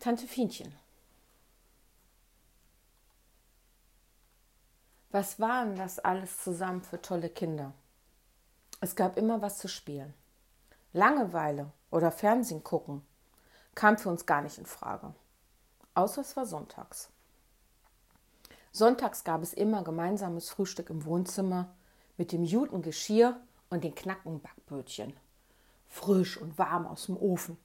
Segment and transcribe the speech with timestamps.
[0.00, 0.72] Tante Fienchen.
[5.10, 7.72] Was waren das alles zusammen für tolle Kinder?
[8.80, 10.14] Es gab immer was zu spielen.
[10.92, 13.02] Langeweile oder Fernsehen gucken
[13.78, 15.14] kam für uns gar nicht in Frage.
[15.94, 17.10] Außer es war sonntags.
[18.72, 21.72] Sonntags gab es immer gemeinsames Frühstück im Wohnzimmer
[22.16, 23.40] mit dem juten Geschirr
[23.70, 25.12] und den knacken Backbrötchen.
[25.86, 27.56] Frisch und warm aus dem Ofen.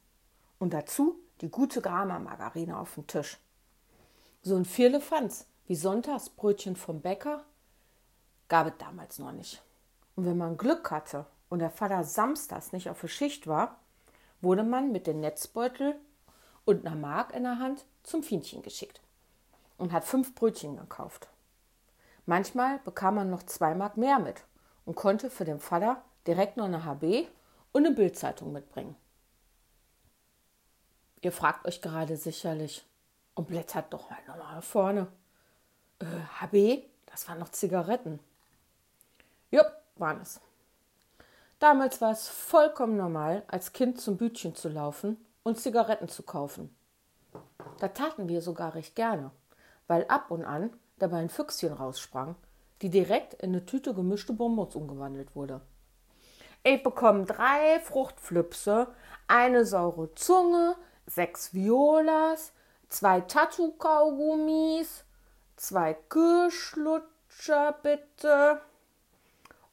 [0.60, 3.38] Und dazu die gute Grama-Margarine auf dem Tisch.
[4.44, 7.44] So ein Vierlefanz wie Sonntagsbrötchen vom Bäcker
[8.48, 9.62] gab es damals noch nicht.
[10.16, 13.78] Und wenn man Glück hatte und der Vater samstags nicht auf der Schicht war,
[14.40, 15.96] wurde man mit dem Netzbeutel
[16.64, 19.02] und einer Mark in der Hand zum Fienchen geschickt
[19.78, 21.28] und hat fünf Brötchen gekauft.
[22.26, 24.46] Manchmal bekam man noch zwei Mark mehr mit
[24.86, 27.28] und konnte für den Vater direkt noch eine HB
[27.74, 28.96] und eine Bildzeitung mitbringen.
[31.24, 32.86] Ihr fragt euch gerade sicherlich
[33.34, 35.08] und blättert doch mal nochmal vorne.
[36.00, 36.06] Äh,
[36.42, 38.20] HB, das waren noch Zigaretten.
[39.50, 40.42] Jupp, waren es.
[41.60, 46.76] Damals war es vollkommen normal, als Kind zum Bütchen zu laufen und Zigaretten zu kaufen.
[47.80, 49.32] Da taten wir sogar recht gerne,
[49.88, 52.36] weil ab und an dabei ein Füchschen raussprang,
[52.82, 55.62] die direkt in eine Tüte gemischte Bonbons umgewandelt wurde.
[56.64, 58.88] Ich bekomme drei Fruchtflipse,
[59.28, 62.54] eine saure Zunge, sechs Violas,
[62.90, 65.06] zwei Tattoo-Kaugummis,
[65.56, 68.62] zwei Kirschlutscher bitte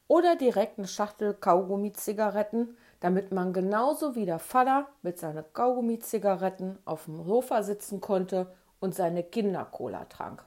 [0.07, 7.05] oder direkt eine Schachtel Kaugummi-Zigaretten, damit man genauso wie der Vater mit seinen Kaugummi-Zigaretten auf
[7.05, 10.43] dem Sofa sitzen konnte und seine Kindercola trank.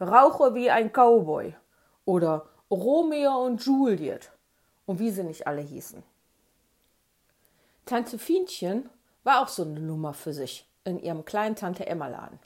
[0.00, 1.54] Rauche wie ein Cowboy
[2.04, 4.32] oder Romeo und Juliet
[4.86, 6.02] und wie sie nicht alle hießen.
[7.86, 8.90] Tante Fienchen
[9.24, 12.38] war auch so eine Nummer für sich in ihrem kleinen Tante Emma Laden.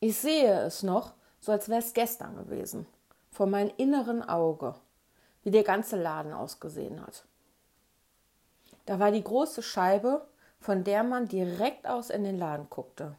[0.00, 2.86] Ich sehe es noch, so als wäre es gestern gewesen
[3.30, 4.74] vor meinem inneren Auge,
[5.42, 7.24] wie der ganze Laden ausgesehen hat.
[8.86, 10.26] Da war die große Scheibe,
[10.58, 13.16] von der man direkt aus in den Laden guckte.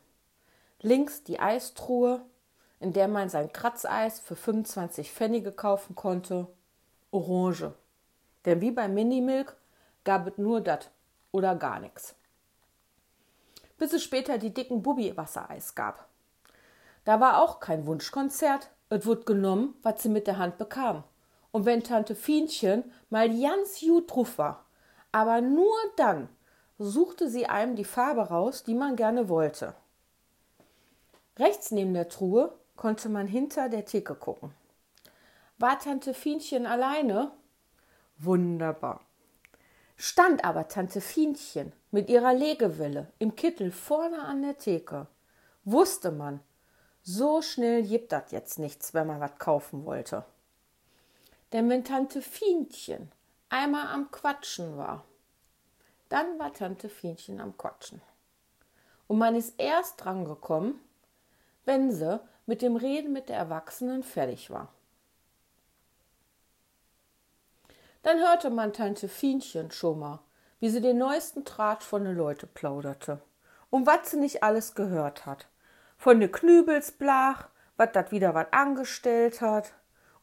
[0.81, 2.21] Links die Eistruhe,
[2.79, 6.47] in der man sein Kratzeis für 25 Pfennige kaufen konnte.
[7.11, 7.73] Orange.
[8.45, 9.55] Denn wie bei Minimilk
[10.03, 10.89] gab es nur das
[11.31, 12.15] oder gar nichts.
[13.81, 16.07] Bis es später die dicken Bubi-Wassereis gab.
[17.03, 21.03] Da war auch kein Wunschkonzert, es wird genommen, was sie mit der Hand bekam.
[21.49, 24.67] Und wenn Tante Fienchen mal ganz gut drauf war,
[25.11, 26.29] aber nur dann
[26.77, 29.73] suchte sie einem die Farbe raus, die man gerne wollte.
[31.39, 34.53] Rechts neben der Truhe konnte man hinter der Theke gucken.
[35.57, 37.31] War Tante Fienchen alleine?
[38.19, 39.01] Wunderbar.
[39.97, 45.07] Stand aber Tante Fienchen mit ihrer Legewelle im Kittel vorne an der Theke,
[45.65, 46.39] wusste man,
[47.03, 50.23] so schnell gibt das jetzt nichts, wenn man was kaufen wollte.
[51.51, 53.11] Denn wenn Tante Fienchen
[53.49, 55.03] einmal am Quatschen war,
[56.09, 58.01] dann war Tante Fienchen am Quatschen.
[59.07, 60.79] Und man ist erst dran gekommen,
[61.65, 64.73] wenn sie mit dem Reden mit der Erwachsenen fertig war.
[68.03, 70.19] Dann hörte man Tante Fienchen schon mal,
[70.61, 73.19] wie sie den neuesten Tratsch von den Leute plauderte
[73.69, 75.47] und was sie nicht alles gehört hat
[76.01, 79.73] von de Knübelsblach, wat dat wieder wat angestellt hat,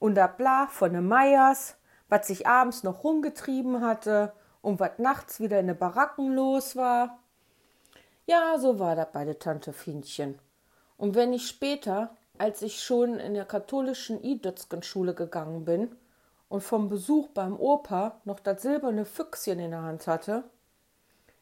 [0.01, 1.77] und der Blach von de Meyers,
[2.09, 7.21] wat sich abends noch rumgetrieben hatte und wat nachts wieder in de Baracken los war.
[8.27, 10.41] Ja, so war dat bei der Tante Fienchen.
[10.97, 15.95] Und wenn ich später, als ich schon in der katholischen Idötzgen-Schule gegangen bin
[16.49, 20.45] und vom Besuch beim Opa noch das silberne Füchschen in der Hand hatte,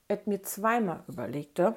[0.09, 1.75] et mir zweimal überlegte,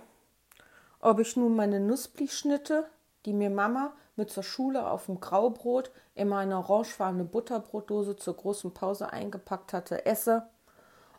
[0.99, 2.87] ob ich nun meine Nussblischnitte,
[3.25, 8.73] die mir Mama mit zur Schule auf dem Graubrot in meine orangefarbene Butterbrotdose zur großen
[8.73, 10.47] Pause eingepackt hatte, esse,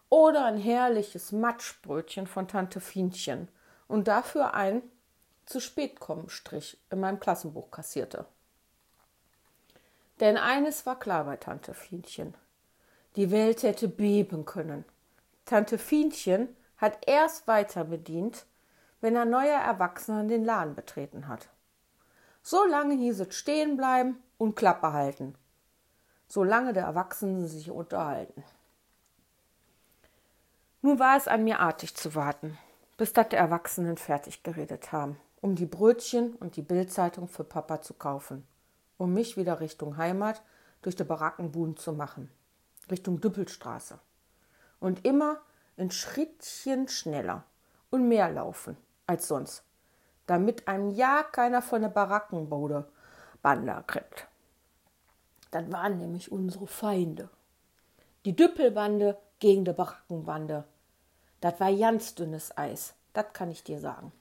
[0.09, 3.49] oder ein herrliches Matschbrötchen von Tante Fienchen
[3.89, 4.83] und dafür ein
[5.47, 8.27] zu spät kommen Strich in meinem Klassenbuch kassierte.
[10.21, 12.35] Denn eines war klar bei Tante Fienchen.
[13.17, 14.85] Die Welt hätte beben können.
[15.47, 18.47] Tante Fienchen hat erst weiter bedient,
[19.01, 21.49] wenn ein neuer Erwachsener den Laden betreten hat.
[22.43, 25.35] So lange hieß es stehen bleiben und Klappe halten,
[26.29, 28.45] solange der Erwachsene sich unterhalten.
[30.83, 32.57] Nun war es an mir artig zu warten,
[32.97, 37.83] bis dat die Erwachsenen fertig geredet haben, um die Brötchen und die Bildzeitung für Papa
[37.83, 38.47] zu kaufen,
[39.01, 40.43] um mich wieder Richtung Heimat
[40.83, 42.31] durch die Barackenbuhn zu machen,
[42.91, 43.99] Richtung Düppelstraße.
[44.79, 45.41] Und immer
[45.79, 47.45] ein Schrittchen schneller
[47.89, 48.77] und mehr laufen
[49.07, 49.65] als sonst,
[50.27, 52.89] damit einem ja keiner von der Barackenbude
[53.41, 54.29] Bande kriegt.
[55.51, 57.31] Das waren nämlich unsere Feinde.
[58.27, 60.65] Die Düppelbande gegen die Barackenbande.
[61.41, 64.13] Das war ganz dünnes Eis, das kann ich dir sagen.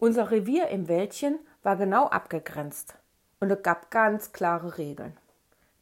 [0.00, 2.94] Unser Revier im Wäldchen war genau abgegrenzt
[3.38, 5.14] und es gab ganz klare Regeln.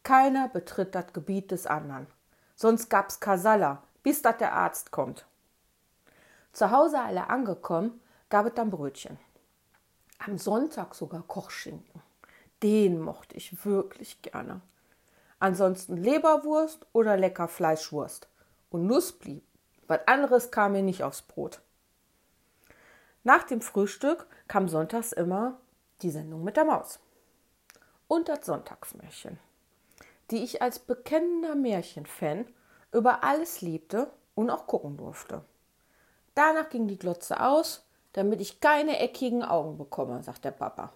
[0.03, 2.09] Keiner betritt das Gebiet des anderen.
[2.57, 5.25] Sonst gab's Kasala, bis dat der Arzt kommt.
[6.53, 9.21] Zu Hause alle angekommen, gab es dann Brötchen.
[10.19, 12.03] Am Sonntag sogar Kochschinken.
[12.65, 14.61] Den mochte ich wirklich gerne.
[15.39, 18.27] Ansonsten Leberwurst oder lecker Fleischwurst.
[18.71, 19.45] Und Nuss blieb.
[19.87, 21.61] Was anderes kam mir nicht aufs Brot.
[23.25, 25.61] Nach dem Frühstück kam sonntags immer
[26.03, 27.01] die Sendung mit der Maus.
[28.07, 29.39] Und das Sonntagsmärchen,
[30.31, 32.47] die ich als bekennender Märchenfan
[32.93, 35.45] über alles liebte und auch gucken durfte.
[36.35, 40.93] Danach ging die Glotze aus, damit ich keine eckigen Augen bekomme, sagt der Papa.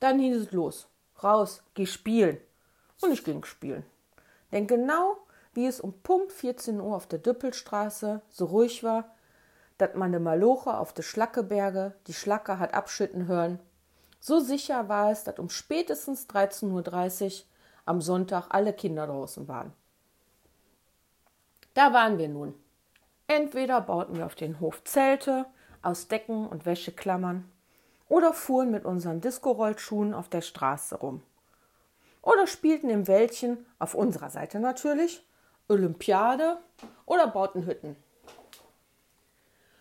[0.00, 0.88] Dann hieß es los,
[1.22, 2.38] raus, geh spielen.
[3.00, 3.84] Und ich ging spielen.
[4.50, 5.18] Denn genau
[5.54, 9.14] wie es um Punkt 14 Uhr auf der Düppelstraße so ruhig war,
[9.78, 13.60] dass man de Maloche auf de Schlackeberge die Schlacke hat abschütten hören,
[14.20, 17.46] so sicher war es, dass um spätestens 13.30 Uhr
[17.86, 19.72] am Sonntag alle Kinder draußen waren.
[21.74, 22.54] Da waren wir nun.
[23.28, 25.46] Entweder bauten wir auf den Hof Zelte
[25.82, 27.50] aus Decken und Wäscheklammern
[28.08, 31.22] oder fuhren mit unseren Discorollschuhen auf der Straße rum.
[32.22, 35.24] Oder spielten im Wäldchen, auf unserer Seite natürlich,
[35.68, 36.58] Olympiade
[37.06, 37.96] oder bauten Hütten.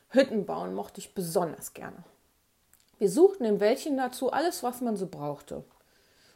[0.10, 2.04] Hütten bauen mochte ich besonders gerne.
[2.98, 5.64] Wir suchten im Wäldchen dazu alles, was man so brauchte.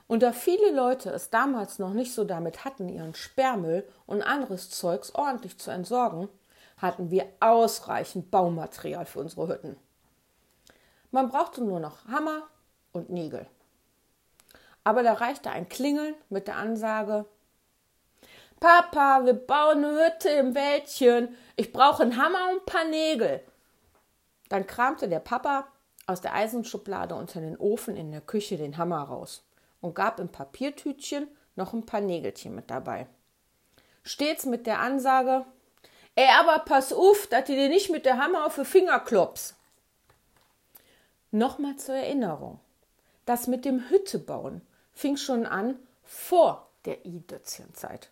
[0.07, 4.69] Und da viele Leute es damals noch nicht so damit hatten, ihren Sperrmüll und anderes
[4.69, 6.27] Zeugs ordentlich zu entsorgen,
[6.77, 9.77] hatten wir ausreichend Baumaterial für unsere Hütten.
[11.11, 12.43] Man brauchte nur noch Hammer
[12.91, 13.47] und Nägel.
[14.83, 17.25] Aber da reichte ein Klingeln mit der Ansage
[18.61, 21.35] Papa, wir bauen eine Hütte im Wäldchen.
[21.55, 23.41] Ich brauche einen Hammer und ein paar Nägel.
[24.51, 25.69] Dann kramte der Papa
[26.07, 29.45] aus der Eisenschublade unter den Ofen in der Küche den Hammer raus
[29.79, 33.07] und gab im Papiertütchen noch ein paar Nägelchen mit dabei.
[34.03, 35.45] Stets mit der Ansage:
[36.15, 39.55] Ey, aber pass auf, dass du dir nicht mit der Hammer auf die Finger klopfst.
[41.31, 42.59] Nochmal zur Erinnerung:
[43.25, 44.59] Das mit dem Hüttebauen
[44.91, 48.09] fing schon an vor der I-Dötzchenzeit.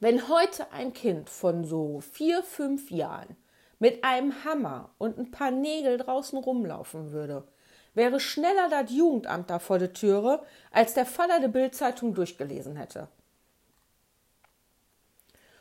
[0.00, 3.36] Wenn heute ein Kind von so vier, fünf Jahren
[3.78, 7.46] mit einem Hammer und ein paar Nägel draußen rumlaufen würde,
[7.94, 13.08] wäre schneller das Jugendamt da vor der Türe, als der Vater der Bildzeitung durchgelesen hätte.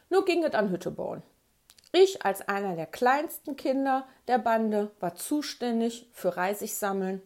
[0.10, 1.22] Nur ging es an Hütte bauen.
[1.92, 7.22] Ich als einer der kleinsten Kinder der Bande war zuständig für Reisig sammeln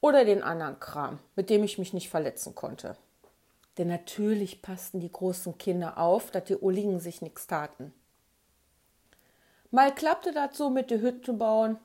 [0.00, 2.96] oder den anderen Kram, mit dem ich mich nicht verletzen konnte.
[3.78, 7.92] Denn natürlich passten die großen Kinder auf, dass die Ulligen sich nichts taten.
[9.74, 11.78] Mal klappte das so mit der Hütte bauen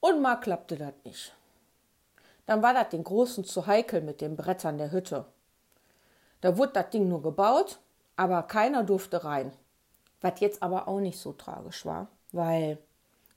[0.00, 1.36] und mal klappte das nicht.
[2.46, 5.26] Dann war das den Großen zu heikel mit den Brettern der Hütte.
[6.40, 7.80] Da wurde das Ding nur gebaut,
[8.16, 9.52] aber keiner durfte rein.
[10.22, 12.78] Was jetzt aber auch nicht so tragisch war, weil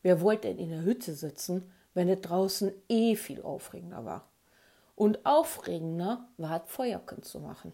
[0.03, 4.25] wer wollte denn in der Hütte sitzen, wenn es draußen eh viel aufregender war?
[4.95, 7.73] Und aufregender war es Feuerchen zu machen.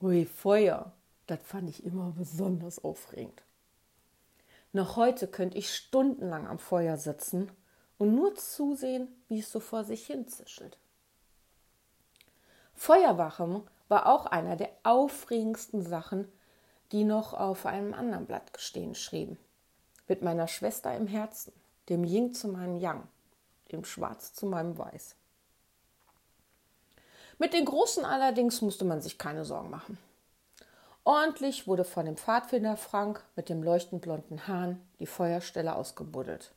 [0.00, 0.92] Ui, Feuer,
[1.26, 3.42] das fand ich immer besonders aufregend.
[4.72, 7.50] Noch heute könnte ich stundenlang am Feuer sitzen
[7.98, 10.78] und nur zusehen, wie es so vor sich hin zischelt.
[12.74, 16.30] Feuerwachen war auch einer der aufregendsten Sachen,
[16.92, 19.36] die noch auf einem anderen Blatt stehen schrieben.
[20.08, 21.52] Mit meiner Schwester im Herzen,
[21.88, 23.06] dem Ying zu meinem Yang,
[23.72, 25.16] dem Schwarz zu meinem Weiß.
[27.38, 29.98] Mit den Großen allerdings musste man sich keine Sorgen machen.
[31.12, 36.52] Ordentlich wurde von dem Pfadfinder Frank mit dem leuchtend blonden Hahn die Feuerstelle ausgebuddelt.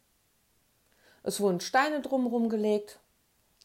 [1.23, 2.99] Es wurden Steine drumherum gelegt,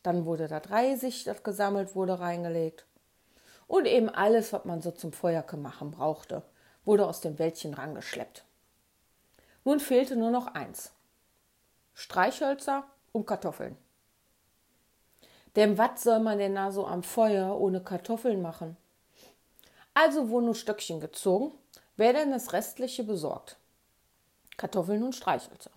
[0.03, 2.87] dann wurde das Reisig, das gesammelt wurde, reingelegt.
[3.67, 6.43] Und eben alles, was man so zum Feuerke machen brauchte,
[6.87, 8.47] wurde aus dem Wäldchen rangeschleppt.
[9.67, 10.95] Nun fehlte nur noch eins.
[11.93, 13.77] Streichhölzer und Kartoffeln.
[15.55, 18.79] Denn was soll man denn da so am Feuer ohne Kartoffeln machen?
[20.01, 21.53] Also wurden nur Stöckchen gezogen,
[21.97, 23.57] wer denn das Restliche besorgt.
[24.57, 25.73] Kartoffeln und Streichhölzer.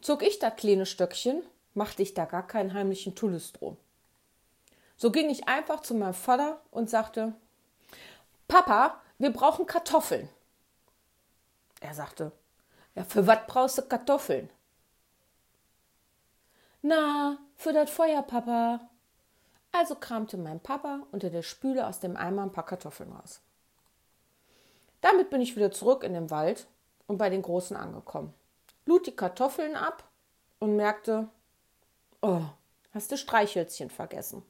[0.00, 3.76] Zog ich das kleine Stöckchen, machte ich da gar keinen heimlichen Tullis drum.
[4.96, 7.32] So ging ich einfach zu meinem Vater und sagte,
[8.48, 10.28] Papa, wir brauchen Kartoffeln.
[11.80, 12.32] Er sagte,
[12.96, 14.50] Ja, für was brauchst du Kartoffeln?
[16.82, 18.89] Na, für das Feuer, Papa.
[19.72, 23.40] Also kramte mein Papa unter der Spüle aus dem Eimer ein paar Kartoffeln raus.
[25.00, 26.66] Damit bin ich wieder zurück in den Wald
[27.06, 28.34] und bei den Großen angekommen.
[28.84, 30.04] Lud die Kartoffeln ab
[30.58, 31.28] und merkte,
[32.20, 32.42] oh,
[32.92, 34.42] hast du Streichhölzchen vergessen.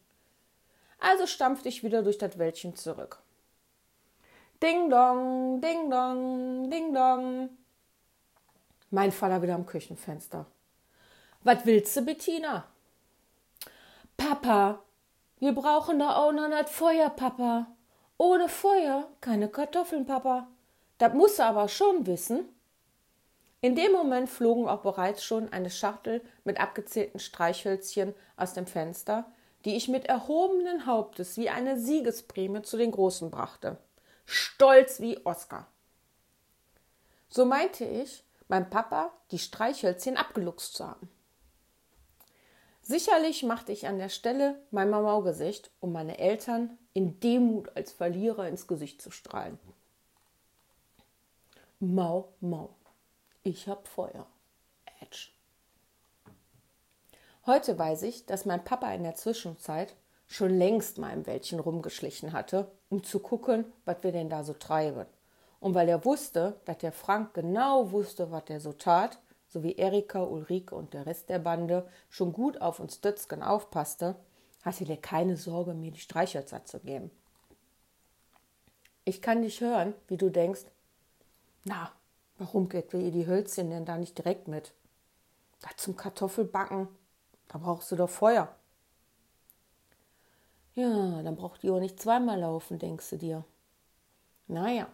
[0.98, 3.18] Also stampfte ich wieder durch das Wäldchen zurück.
[4.62, 7.50] Ding dong, ding dong, ding dong.
[8.90, 10.46] Mein Vater wieder am Küchenfenster.
[11.42, 12.66] Was willst du, Bettina?
[14.18, 14.82] Papa,
[15.40, 17.66] wir brauchen da auch noch das Feuer, Papa.
[18.18, 20.48] Ohne Feuer keine Kartoffeln, Papa.
[20.98, 22.46] Das musst du aber schon wissen.
[23.62, 29.24] In dem Moment flogen auch bereits schon eine Schachtel mit abgezählten Streichhölzchen aus dem Fenster,
[29.64, 33.78] die ich mit erhobenen Hauptes wie eine Siegesprämie zu den Großen brachte.
[34.26, 35.66] Stolz wie Oskar.
[37.28, 41.08] So meinte ich, mein Papa die Streichhölzchen abgeluchst zu haben.
[42.82, 48.48] Sicherlich machte ich an der Stelle mein Mamaugesicht, um meine Eltern in Demut als Verlierer
[48.48, 49.58] ins Gesicht zu strahlen.
[51.78, 52.70] Mau, mau.
[53.42, 54.26] Ich hab Feuer.
[55.00, 55.28] Edge.
[57.46, 59.94] Heute weiß ich, dass mein Papa in der Zwischenzeit
[60.26, 64.52] schon längst mal im Wäldchen rumgeschlichen hatte, um zu gucken, was wir denn da so
[64.52, 65.06] treiben.
[65.58, 69.18] Und weil er wusste, dass der Frank genau wusste, was er so tat,
[69.50, 74.16] sowie Erika, Ulrike und der Rest der Bande schon gut auf uns Dötzgen aufpasste,
[74.62, 77.10] hatte der keine Sorge, mir die Streichhölzer zu geben.
[79.04, 80.64] Ich kann dich hören, wie du denkst,
[81.64, 81.90] na,
[82.38, 84.72] warum geht ihr die Hölzchen denn da nicht direkt mit?
[85.60, 86.88] Da zum Kartoffelbacken,
[87.48, 88.54] da brauchst du doch Feuer.
[90.74, 93.44] Ja, dann braucht ihr auch nicht zweimal laufen, denkst du dir.
[94.46, 94.86] Naja,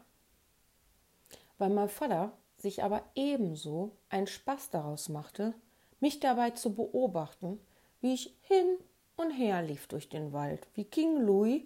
[1.59, 5.55] weil mein Vater sich aber ebenso einen Spaß daraus machte,
[6.01, 7.61] mich dabei zu beobachten,
[8.01, 8.79] wie ich hin
[9.17, 11.63] und her lief durch den Wald, wie King Louis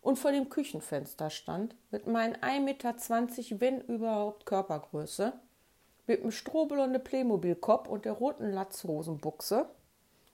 [0.00, 5.32] und vor dem Küchenfenster stand, mit meinen 1,20 Meter, wenn überhaupt, Körpergröße,
[6.06, 9.70] mit dem strohblonde Playmobil-Kopf und der roten Latzhosenbuchse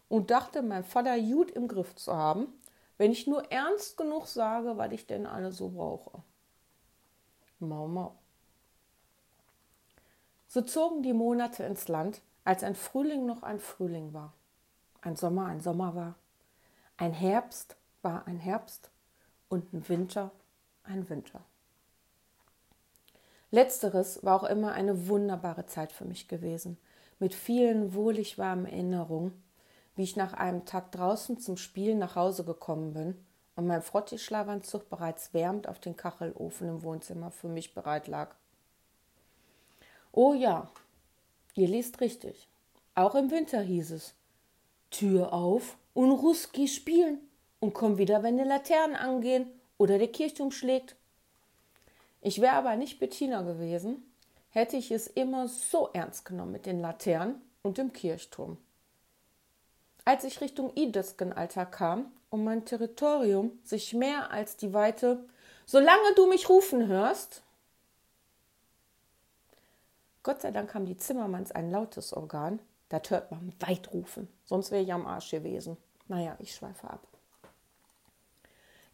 [0.08, 2.48] und dachte, mein Vater gut im Griff zu haben,
[2.96, 6.22] wenn ich nur ernst genug sage, was ich denn alle so brauche.
[7.60, 8.16] Mau, mau.
[10.48, 14.32] So zogen die Monate ins Land, als ein Frühling noch ein Frühling war,
[15.02, 16.14] ein Sommer ein Sommer war,
[16.96, 18.90] ein Herbst war ein Herbst
[19.50, 20.30] und ein Winter
[20.84, 21.42] ein Winter.
[23.50, 26.78] Letzteres war auch immer eine wunderbare Zeit für mich gewesen,
[27.18, 29.42] mit vielen wohlig warmen Erinnerungen,
[29.96, 33.26] wie ich nach einem Tag draußen zum Spielen nach Hause gekommen bin
[33.56, 38.34] und mein Frottischlafanzug bereits wärmend auf den Kachelofen im Wohnzimmer für mich bereit lag.
[40.20, 40.68] Oh ja,
[41.54, 42.48] ihr liest richtig.
[42.96, 44.14] Auch im Winter hieß es:
[44.90, 47.20] Tür auf und Ruski spielen
[47.60, 50.96] und komm wieder, wenn die Laternen angehen oder der Kirchturm schlägt.
[52.20, 54.12] Ich wäre aber nicht Bettina gewesen,
[54.50, 58.58] hätte ich es immer so ernst genommen mit den Laternen und dem Kirchturm.
[60.04, 65.24] Als ich Richtung Ideskenalter kam und mein Territorium sich mehr als die Weite
[65.70, 67.42] Solange du mich rufen hörst,
[70.22, 72.60] Gott sei Dank haben die Zimmermanns ein lautes Organ.
[72.88, 74.28] Das hört man weit rufen.
[74.44, 75.76] Sonst wäre ich am Arsch gewesen.
[76.08, 77.06] Naja, ich schweife ab.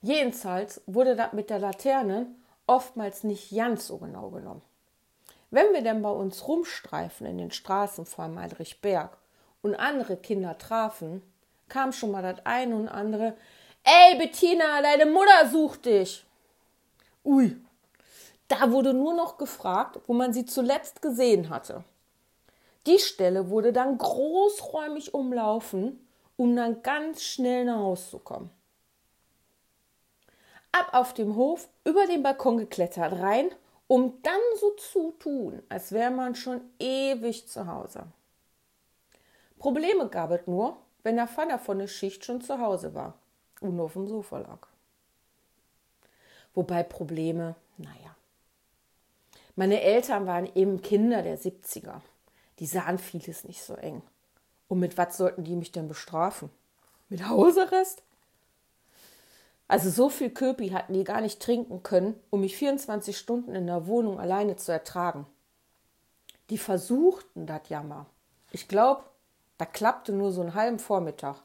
[0.02, 2.26] Jedenfalls wurde das mit der Laterne
[2.66, 4.62] oftmals nicht ganz so genau genommen.
[5.50, 9.16] Wenn wir denn bei uns rumstreifen in den Straßen vor Meidrichberg
[9.62, 11.22] und andere Kinder trafen,
[11.68, 13.36] kam schon mal das eine und andere,
[13.84, 16.26] ey Bettina, deine Mutter sucht dich.
[17.24, 17.56] Ui,
[18.48, 21.84] da wurde nur noch gefragt, wo man sie zuletzt gesehen hatte.
[22.86, 28.50] Die Stelle wurde dann großräumig umlaufen, um dann ganz schnell nach Hause zu kommen.
[30.72, 33.50] Ab auf dem Hof, über den Balkon geklettert, rein,
[33.86, 38.04] um dann so zu tun, als wäre man schon ewig zu Hause.
[39.58, 43.14] Probleme gab es nur, wenn der Vater von der Schicht schon zu Hause war
[43.60, 44.66] und nur auf dem Sofa lag.
[46.54, 48.13] Wobei Probleme, naja,
[49.56, 52.00] meine Eltern waren eben Kinder der 70er.
[52.58, 54.02] Die sahen vieles nicht so eng.
[54.68, 56.50] Und mit was sollten die mich denn bestrafen?
[57.08, 58.02] Mit Hausarrest?
[59.68, 63.66] Also so viel Köpi hatten die gar nicht trinken können, um mich 24 Stunden in
[63.66, 65.26] der Wohnung alleine zu ertragen.
[66.50, 68.06] Die versuchten das Jammer.
[68.50, 69.04] Ich glaube,
[69.56, 71.36] da klappte nur so einen halben Vormittag.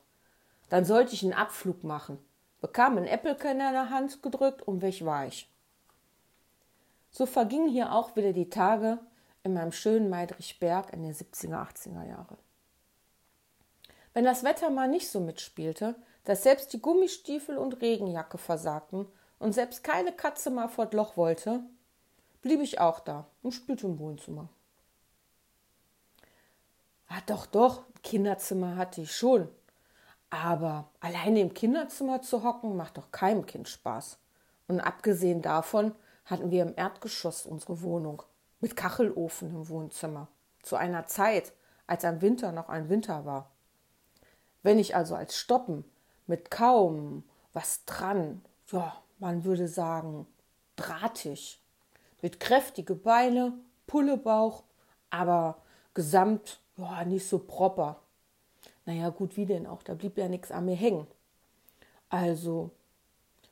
[0.70, 2.20] Dann sollte ich einen Abflug machen,
[2.62, 5.50] bekam einen Äppelken in der Hand gedrückt und weg war ich.
[7.12, 9.00] So vergingen hier auch wieder die Tage,
[9.44, 12.38] in meinem schönen Meidrichberg in den 70er, 80er Jahre.
[14.13, 19.08] Wenn das Wetter mal nicht so mitspielte, dass selbst die Gummistiefel und Regenjacke versagten
[19.39, 21.62] und selbst keine Katze mal vor Loch wollte,
[22.42, 24.50] blieb ich auch da und spielte im Wohnzimmer.
[27.08, 29.50] Ah, doch, doch, Kinderzimmer hatte ich schon.
[30.30, 34.20] Aber alleine im Kinderzimmer zu hocken, macht doch keinem Kind Spaß.
[34.68, 35.96] Und abgesehen davon
[36.29, 38.21] hatten wir im Erdgeschoss unsere Wohnung
[38.59, 40.27] mit Kachelofen im Wohnzimmer.
[40.62, 41.53] Zu einer Zeit,
[41.88, 43.50] als am Winter noch ein Winter war.
[44.62, 45.86] Wenn ich also als Stoppen
[46.27, 50.27] mit kaum was dran, ja, man würde sagen,
[50.75, 51.62] drahtig,
[52.21, 53.53] mit kräftige Beine,
[53.88, 54.63] Pullebauch,
[55.09, 55.62] aber
[55.93, 58.01] gesamt, ja, nicht so proper.
[58.86, 61.07] Naja, gut, wie denn auch, da blieb ja nichts an mir hängen.
[62.09, 62.71] Also,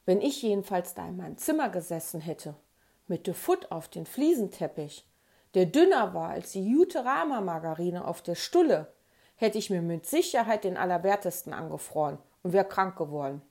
[0.05, 2.55] wenn ich jedenfalls da in meinem Zimmer gesessen hätte,
[3.07, 5.07] mit der Foot auf den Fliesenteppich,
[5.53, 8.93] der dünner war als die Juterama-Margarine auf der Stulle,
[9.35, 13.41] hätte ich mir mit Sicherheit den Allerwertesten angefroren und wäre krank geworden.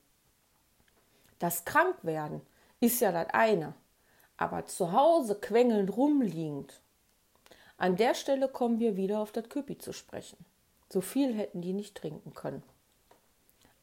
[1.39, 2.41] Das Krankwerden
[2.79, 3.73] ist ja das eine,
[4.37, 6.81] aber zu Hause quengelnd rumliegend.
[7.77, 10.43] An der Stelle kommen wir wieder auf das Küppi zu sprechen.
[10.89, 12.63] So viel hätten die nicht trinken können.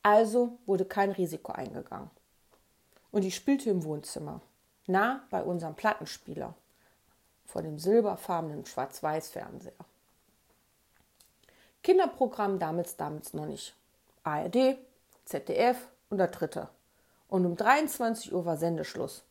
[0.03, 2.11] Also wurde kein Risiko eingegangen.
[3.11, 4.41] Und ich spielte im Wohnzimmer,
[4.87, 6.55] nah bei unserem Plattenspieler,
[7.47, 9.73] vor dem silberfarbenen Schwarz-Weiß-Fernseher.
[11.83, 13.75] Kinderprogramm damals, damals noch nicht.
[14.23, 14.79] ARD,
[15.25, 15.77] ZDF
[16.09, 16.69] und der dritte.
[17.29, 19.23] Und um 23 Uhr war Sendeschluss.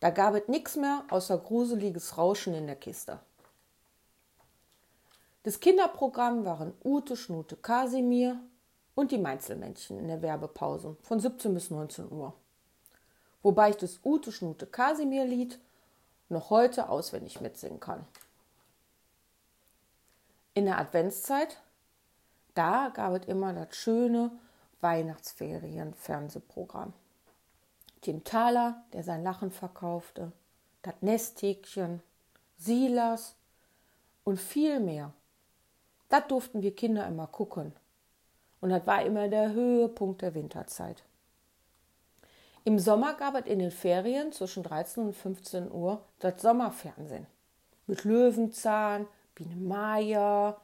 [0.00, 3.20] Da gab es nichts mehr außer gruseliges Rauschen in der Kiste.
[5.44, 8.40] Das Kinderprogramm waren Ute, Schnute, Kasimir
[8.94, 12.32] und die Meinzelmännchen in der Werbepause von 17 bis 19 Uhr.
[13.42, 15.58] Wobei ich das Ute, Schnute, Kasimir Lied
[16.28, 18.06] noch heute auswendig mitsingen kann
[20.54, 21.60] in der Adventszeit,
[22.54, 24.30] da gab es immer das schöne
[24.80, 26.92] Weihnachtsferien-Fernsehprogramm.
[28.02, 30.32] Tim Thaler, der sein Lachen verkaufte,
[30.82, 32.02] das Nesthäkchen,
[32.58, 33.34] Silas
[34.24, 35.14] und viel mehr.
[36.08, 37.72] Das durften wir Kinder immer gucken.
[38.60, 41.04] Und das war immer der Höhepunkt der Winterzeit.
[42.64, 47.26] Im Sommer gab es in den Ferien zwischen 13 und 15 Uhr das Sommerfernsehen.
[47.88, 50.60] Mit Löwenzahn, Biene Maya,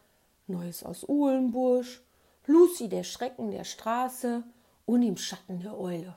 [0.46, 2.00] Neues aus Uhlenbusch,
[2.46, 4.44] Lucy der Schrecken der Straße
[4.86, 6.14] und im Schatten der Eule.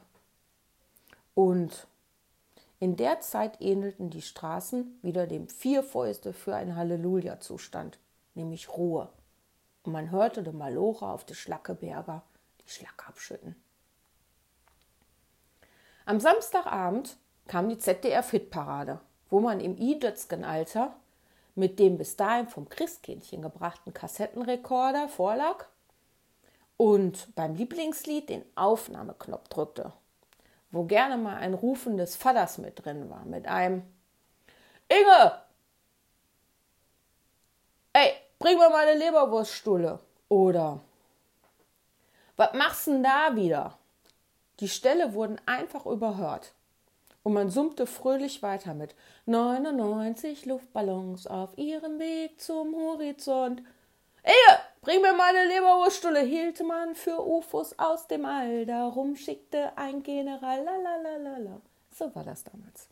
[1.34, 1.88] Und
[2.80, 7.98] in der Zeit ähnelten die Straßen wieder dem Vierfäuste für ein Halleluja-Zustand,
[8.36, 9.10] nämlich Ruhe.
[9.84, 12.22] Und man hörte de Malora auf de Schlackeberger
[12.64, 13.56] die Schlacke abschütten.
[16.06, 20.96] Am Samstagabend kam die ZDF-Hitparade, wo man im i-Dötzgen-Alter
[21.56, 25.66] mit dem bis dahin vom Christkindchen gebrachten Kassettenrekorder vorlag
[26.78, 29.94] und beim Lieblingslied den Aufnahmeknopf drückte,
[30.72, 33.84] wo gerne mal ein Rufen des Vaters mit drin war, mit einem
[34.88, 35.42] Inge!
[37.94, 40.00] Ey, bring mir mal eine Leberwurststulle.
[40.30, 40.80] Oder
[42.38, 43.78] Was machst denn da wieder?
[44.62, 46.54] Die Stelle wurden einfach überhört.
[47.24, 48.96] Und man summte fröhlich weiter mit
[49.26, 53.64] 99 Luftballons auf ihrem Weg zum Horizont.
[54.24, 58.68] Ehe, bring mir meine Leberwurststulle, hielt man für UFOs aus dem All.
[58.68, 61.62] Darum schickte ein General, lalalala.
[61.92, 62.88] So war das damals.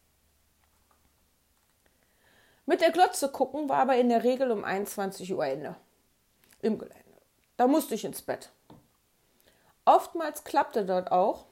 [2.66, 5.76] Mit der Glotze gucken war aber in der Regel um 21 Uhr Ende.
[6.62, 6.98] Im Gelände.
[7.58, 8.50] Da musste ich ins Bett.
[9.86, 11.49] Oftmals klappte dort auch,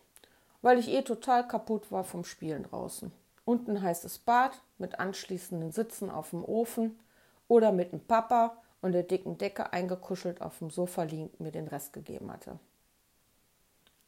[0.61, 3.11] weil ich eh total kaputt war vom Spielen draußen.
[3.45, 6.99] Unten heißes Bad mit anschließenden Sitzen auf dem Ofen
[7.47, 11.67] oder mit dem Papa und der dicken Decke eingekuschelt auf dem Sofa liegend mir den
[11.67, 12.59] Rest gegeben hatte.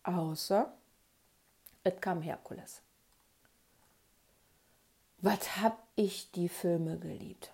[0.04, 0.72] Außer
[1.84, 2.82] es kam Herkules.
[5.22, 7.52] Was hab ich die Filme geliebt?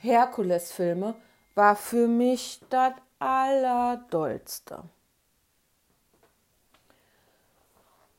[0.00, 1.14] Herkules-Filme
[1.54, 4.84] war für mich das Allerdollste.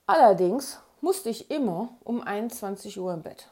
[0.07, 3.49] Allerdings musste ich immer um 21 Uhr im Bett.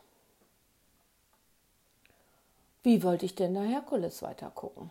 [2.81, 4.89] Wie wollte ich denn da Herkules weitergucken?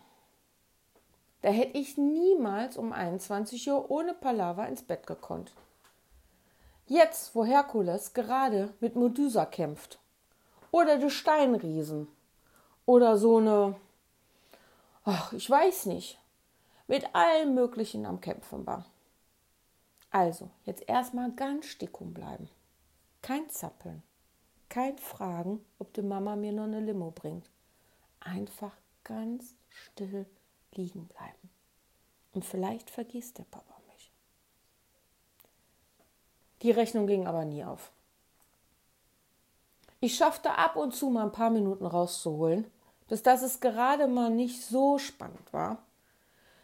[1.40, 5.52] Da hätte ich niemals um 21 Uhr ohne Palaver ins Bett gekonnt.
[6.86, 9.98] Jetzt, wo Herkules gerade mit Medusa kämpft.
[10.70, 12.08] Oder die Steinriesen.
[12.84, 13.74] Oder so eine,
[15.04, 16.18] ach, ich weiß nicht,
[16.88, 18.84] mit allem Möglichen am Kämpfen war.
[20.14, 22.48] Also, jetzt erstmal ganz stickum bleiben.
[23.20, 24.00] Kein Zappeln,
[24.68, 27.50] kein Fragen, ob die Mama mir noch eine Limo bringt.
[28.20, 28.70] Einfach
[29.02, 30.24] ganz still
[30.70, 31.50] liegen bleiben.
[32.32, 34.12] Und vielleicht vergisst der Papa mich.
[36.62, 37.90] Die Rechnung ging aber nie auf.
[39.98, 42.70] Ich schaffte ab und zu mal ein paar Minuten rauszuholen,
[43.08, 45.78] bis dass es gerade mal nicht so spannend war.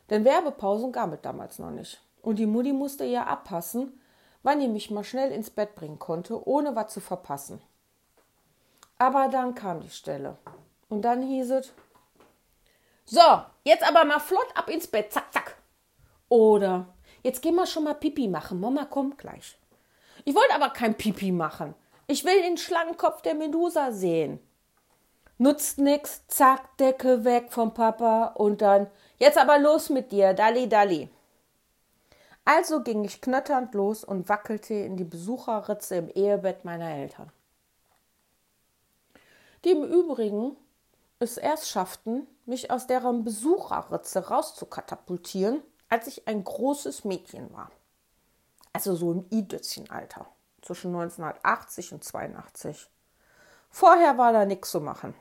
[0.08, 2.00] Denn Werbepausen gab es damals noch nicht.
[2.22, 4.00] Und die Mutti musste ja abpassen,
[4.42, 7.60] wann die mich mal schnell ins Bett bringen konnte, ohne was zu verpassen.
[8.98, 10.36] Aber dann kam die Stelle.
[10.88, 11.72] Und dann hieß es,
[13.06, 13.20] so,
[13.64, 15.56] jetzt aber mal flott ab ins Bett, zack, zack.
[16.28, 16.86] Oder,
[17.22, 19.58] jetzt gehen wir schon mal Pipi machen, Mama kommt gleich.
[20.24, 21.74] Ich wollte aber kein Pipi machen.
[22.06, 24.38] Ich will den Schlangenkopf der Medusa sehen.
[25.38, 30.68] Nutzt nix, zack, Decke weg vom Papa und dann, jetzt aber los mit dir, Dalli,
[30.68, 31.08] Dalli.
[32.52, 37.30] Also ging ich knötternd los und wackelte in die Besucherritze im Ehebett meiner Eltern.
[39.64, 40.56] Die im Übrigen
[41.20, 47.70] es erst schafften, mich aus deren Besucherritze rauszukatapultieren, als ich ein großes Mädchen war.
[48.72, 50.26] Also so im I-Dötzchen-Alter,
[50.62, 52.90] zwischen 1980 und 82.
[53.70, 55.14] Vorher war da nichts zu machen.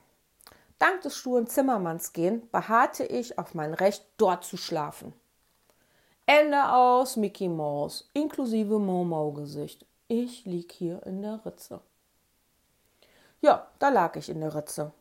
[0.80, 5.14] Dank des sturen Zimmermanns gehen beharrte ich auf mein Recht, dort zu schlafen.
[6.32, 9.88] Ende aus Mickey Mouse, inklusive Mau-Mau-Gesicht.
[10.08, 11.82] Ich lieg hier in der Ritze.
[13.42, 14.92] Ja, da lag ich in der Ritze.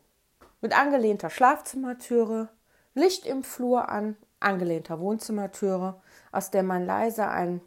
[0.59, 2.49] Mit angelehnter Schlafzimmertüre,
[2.95, 7.61] Licht im Flur an, angelehnter Wohnzimmertüre, aus der man leise ein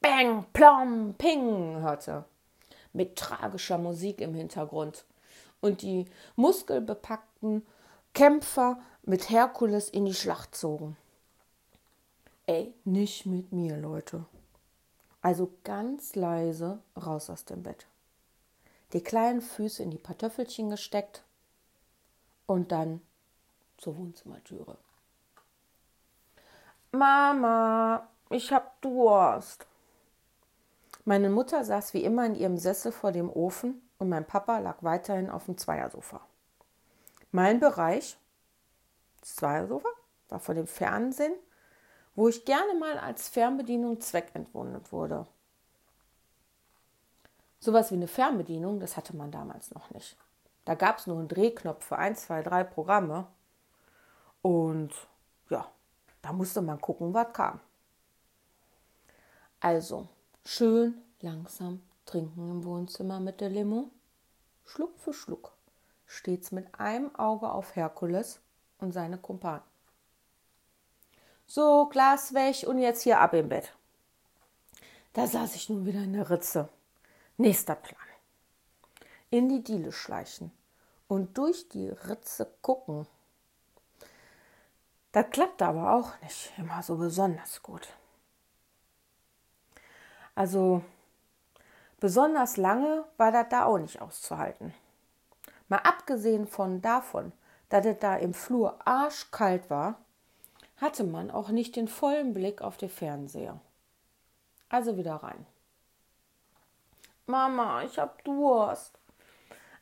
[0.00, 2.26] Bang, Plom, Ping hörte.
[2.92, 5.04] Mit tragischer Musik im Hintergrund.
[5.60, 6.04] Und die
[6.36, 7.66] muskelbepackten
[8.12, 10.96] Kämpfer mit Herkules in die Schlacht zogen.
[12.46, 14.26] Ey, nicht mit mir, Leute.
[15.22, 17.86] Also ganz leise raus aus dem Bett.
[18.92, 21.24] Die kleinen Füße in die Kartoffelchen gesteckt
[22.46, 23.00] und dann
[23.78, 24.76] zur Wohnzimmertüre.
[26.92, 29.66] Mama, ich hab Durst.
[31.06, 34.82] Meine Mutter saß wie immer in ihrem Sessel vor dem Ofen und mein Papa lag
[34.82, 36.20] weiterhin auf dem Zweiersofa.
[37.32, 38.18] Mein Bereich,
[39.20, 39.88] das Zweiersofa,
[40.28, 41.34] war vor dem Fernsehen
[42.14, 45.26] wo ich gerne mal als Fernbedienung zweckentwundet wurde.
[47.60, 50.16] Sowas wie eine Fernbedienung, das hatte man damals noch nicht.
[50.64, 53.26] Da gab es nur einen Drehknopf für ein, zwei, drei Programme.
[54.42, 54.92] Und
[55.50, 55.70] ja,
[56.22, 57.60] da musste man gucken, was kam.
[59.60, 60.08] Also,
[60.44, 63.90] schön langsam trinken im Wohnzimmer mit der Limo.
[64.64, 65.52] Schluck für Schluck.
[66.06, 68.40] Stets mit einem Auge auf Herkules
[68.78, 69.73] und seine Kumpanen.
[71.46, 73.74] So, Glas weg und jetzt hier ab im Bett.
[75.12, 76.68] Da saß ich nun wieder in der Ritze.
[77.36, 78.00] Nächster Plan.
[79.30, 80.50] In die Diele schleichen
[81.08, 83.06] und durch die Ritze gucken.
[85.12, 87.88] Das klappt aber auch nicht immer so besonders gut.
[90.34, 90.82] Also
[92.00, 94.74] besonders lange war das da auch nicht auszuhalten.
[95.68, 97.32] Mal abgesehen von davon,
[97.68, 100.03] dass es da im Flur arschkalt war,
[100.76, 103.60] hatte man auch nicht den vollen Blick auf den Fernseher.
[104.68, 105.46] Also wieder rein.
[107.26, 108.98] Mama, ich hab Durst.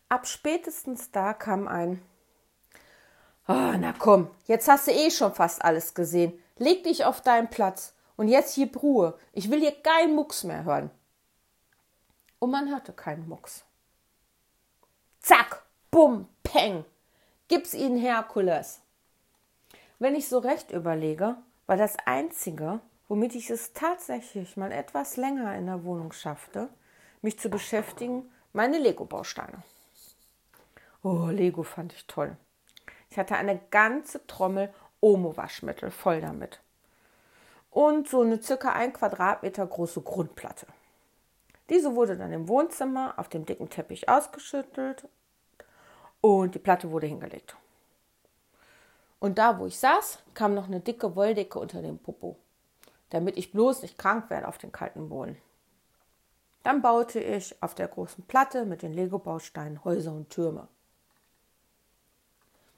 [0.09, 2.03] Ab spätestens da kam ein
[3.49, 6.33] Oh, na komm, jetzt hast du eh schon fast alles gesehen.
[6.59, 9.19] Leg dich auf deinen Platz und jetzt gib Ruhe.
[9.33, 10.91] Ich will hier keinen Mucks mehr hören.
[12.39, 13.65] Und man hörte keinen Mucks.
[15.21, 16.85] Zack, bum, peng.
[17.49, 18.82] Gib's ihnen Herkules.
[20.03, 21.37] Wenn ich so recht überlege,
[21.69, 26.71] war das Einzige, womit ich es tatsächlich mal etwas länger in der Wohnung schaffte,
[27.21, 29.63] mich zu beschäftigen, meine Lego-Bausteine.
[31.05, 32.37] Oh, Lego fand ich toll.
[33.11, 36.59] Ich hatte eine ganze Trommel Omo-Waschmittel voll damit.
[37.71, 40.67] Und so eine circa ein Quadratmeter große Grundplatte.
[41.71, 45.07] Diese wurde dann im Wohnzimmer auf dem dicken Teppich ausgeschüttelt
[46.21, 47.57] und die Platte wurde hingelegt.
[49.23, 52.41] Und da, wo ich saß, kam noch eine dicke Wolldecke unter dem Popo,
[53.11, 55.39] damit ich bloß nicht krank werde auf den kalten Boden.
[56.65, 60.67] Dann baute ich auf der großen Platte mit den Lego-Bausteinen Häuser und Türme.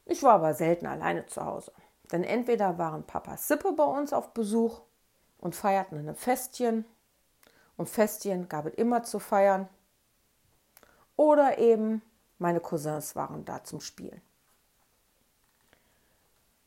[0.05, 1.73] Ich war aber selten alleine zu Hause,
[2.13, 4.83] denn entweder waren Papa Sippe bei uns auf Besuch
[5.39, 6.85] und feierten eine Festchen,
[7.79, 9.67] und Festchen gab es immer zu feiern,
[11.17, 12.03] oder eben
[12.37, 14.21] meine Cousins waren da zum Spielen.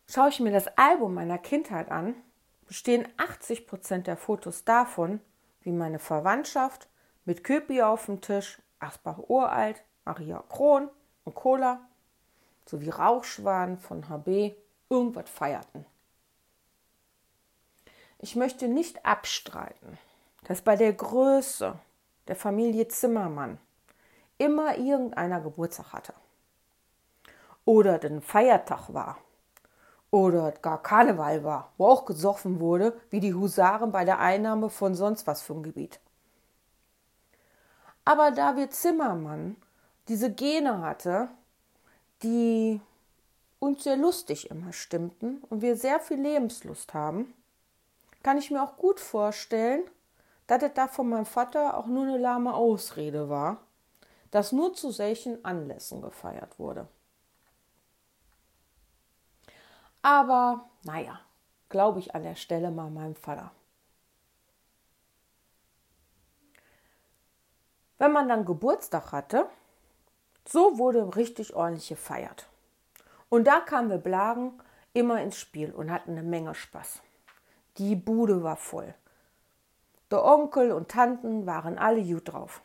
[0.10, 2.16] Schaue ich mir das Album meiner Kindheit an,
[2.66, 5.20] bestehen 80 Prozent der Fotos davon,
[5.62, 6.88] wie meine Verwandtschaft
[7.26, 10.90] mit Köpi auf dem Tisch, Asbach uralt, Maria Kron
[11.26, 11.82] und Cola
[12.66, 14.56] sowie Rauchschwan von HB
[14.90, 15.86] irgendwas feierten.
[18.20, 19.98] Ich möchte nicht abstreiten,
[20.46, 21.78] dass bei der Größe
[22.28, 23.58] der Familie Zimmermann
[24.38, 26.14] immer irgendeiner Geburtstag hatte.
[27.66, 29.18] Oder den Feiertag war.
[30.10, 34.96] Oder gar Karneval war, wo auch gesoffen wurde, wie die Husaren bei der Einnahme von
[34.96, 36.00] sonst was für ein Gebiet.
[38.06, 39.58] Aber da wir Zimmermann
[40.08, 41.28] diese Gene hatte,
[42.24, 42.80] die
[43.60, 47.34] uns sehr lustig immer stimmten und wir sehr viel Lebenslust haben,
[48.24, 49.84] kann ich mir auch gut vorstellen,
[50.48, 53.58] dass es da von meinem Vater auch nur eine lahme Ausrede war,
[54.32, 56.88] dass nur zu solchen Anlässen gefeiert wurde.
[60.08, 61.20] Aber naja,
[61.68, 63.52] glaube ich an der Stelle mal meinem Vater.
[67.98, 69.50] Wenn man dann Geburtstag hatte,
[70.48, 72.48] so wurde richtig ordentlich gefeiert.
[73.28, 74.54] Und da kamen wir Blagen
[74.94, 77.02] immer ins Spiel und hatten eine Menge Spaß.
[77.78, 78.94] Die Bude war voll.
[80.10, 82.62] Der Onkel und Tanten waren alle gut drauf.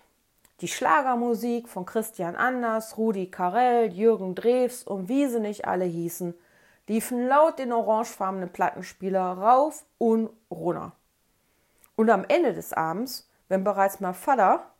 [0.60, 6.36] Die Schlagermusik von Christian Anders, Rudi Carell, Jürgen Drews und wie sie nicht alle hießen,
[6.88, 10.92] liefen laut den orangefarbenen Plattenspieler rauf und runter.
[11.96, 14.70] Und am Ende des Abends, wenn bereits mein Vater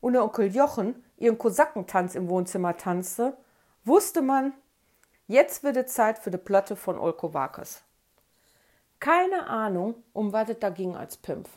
[0.00, 3.36] und der Onkel Jochen ihren Kosakentanz im Wohnzimmer tanzte,
[3.84, 4.52] wusste man,
[5.26, 7.82] jetzt wird es Zeit für die Platte von Olko Wakes.
[8.98, 11.50] Keine Ahnung, um was es da ging als Pimpf.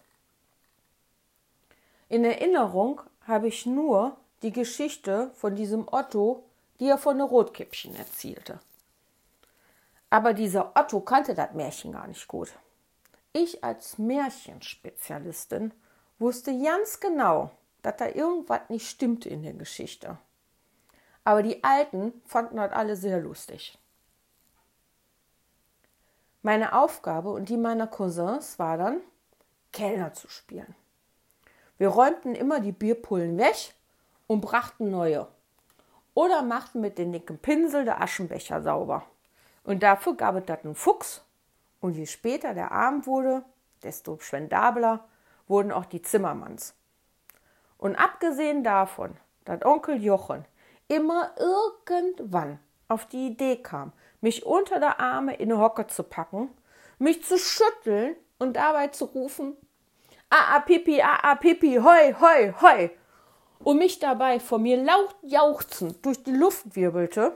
[2.09, 6.43] In Erinnerung habe ich nur die Geschichte von diesem Otto,
[6.79, 8.59] die er von der Rotkäppchen erzählte.
[10.13, 12.53] Aber dieser Otto kannte das Märchen gar nicht gut.
[13.31, 15.73] Ich als Märchenspezialistin
[16.19, 17.49] wusste ganz genau,
[17.81, 20.19] dass da irgendwas nicht stimmte in der Geschichte.
[21.23, 23.79] Aber die Alten fanden das alle sehr lustig.
[26.43, 29.01] Meine Aufgabe und die meiner Cousins war dann,
[29.71, 30.75] Kellner zu spielen.
[31.79, 33.73] Wir räumten immer die Bierpullen weg
[34.27, 35.27] und brachten neue.
[36.13, 39.07] Oder machten mit dem dicken Pinsel der Aschenbecher sauber.
[39.63, 41.23] Und dafür gab es das einen Fuchs.
[41.79, 43.43] Und je später der Abend wurde,
[43.83, 45.05] desto schwendabler
[45.47, 46.75] wurden auch die Zimmermanns.
[47.77, 50.45] Und abgesehen davon, dass Onkel Jochen
[50.87, 56.49] immer irgendwann auf die Idee kam, mich unter der Arme in eine Hocke zu packen,
[56.99, 59.57] mich zu schütteln und dabei zu rufen,
[60.29, 62.89] ah, ah, pipi, ah, ah, pipi, hoi, hoi, hoi,
[63.59, 67.35] und mich dabei vor mir laut jauchzend durch die Luft wirbelte,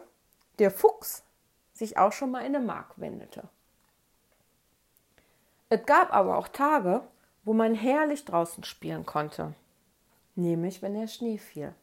[0.60, 1.24] der Fuchs
[1.78, 3.48] sich auch schon mal in eine Mark wendete.
[5.70, 7.02] Es gab aber auch Tage,
[7.44, 9.54] wo man herrlich draußen spielen konnte,
[10.36, 11.74] nämlich wenn der Schnee fiel.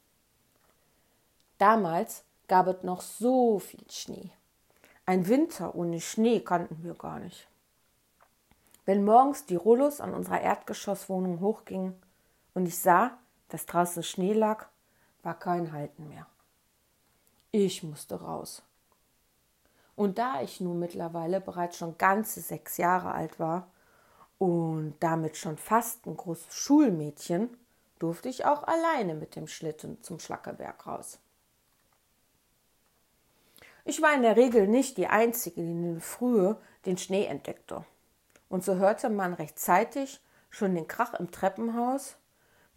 [1.58, 4.30] Damals gab es noch so viel Schnee.
[5.06, 7.46] Ein Winter ohne Schnee kannten wir gar nicht.
[8.86, 11.94] Wenn morgens die Rollos an unserer Erdgeschosswohnung hochgingen
[12.54, 14.66] und ich sah, dass draußen Schnee lag,
[15.22, 16.26] war kein Halten mehr.
[17.50, 18.62] Ich musste raus.
[19.96, 23.70] Und da ich nun mittlerweile bereits schon ganze sechs Jahre alt war
[24.38, 27.56] und damit schon fast ein großes Schulmädchen,
[27.98, 31.18] durfte ich auch alleine mit dem Schlitten zum Schlackeberg raus.
[33.84, 37.84] Ich war in der Regel nicht die Einzige, die in der Frühe den Schnee entdeckte.
[38.48, 42.16] Und so hörte man rechtzeitig schon den Krach im Treppenhaus,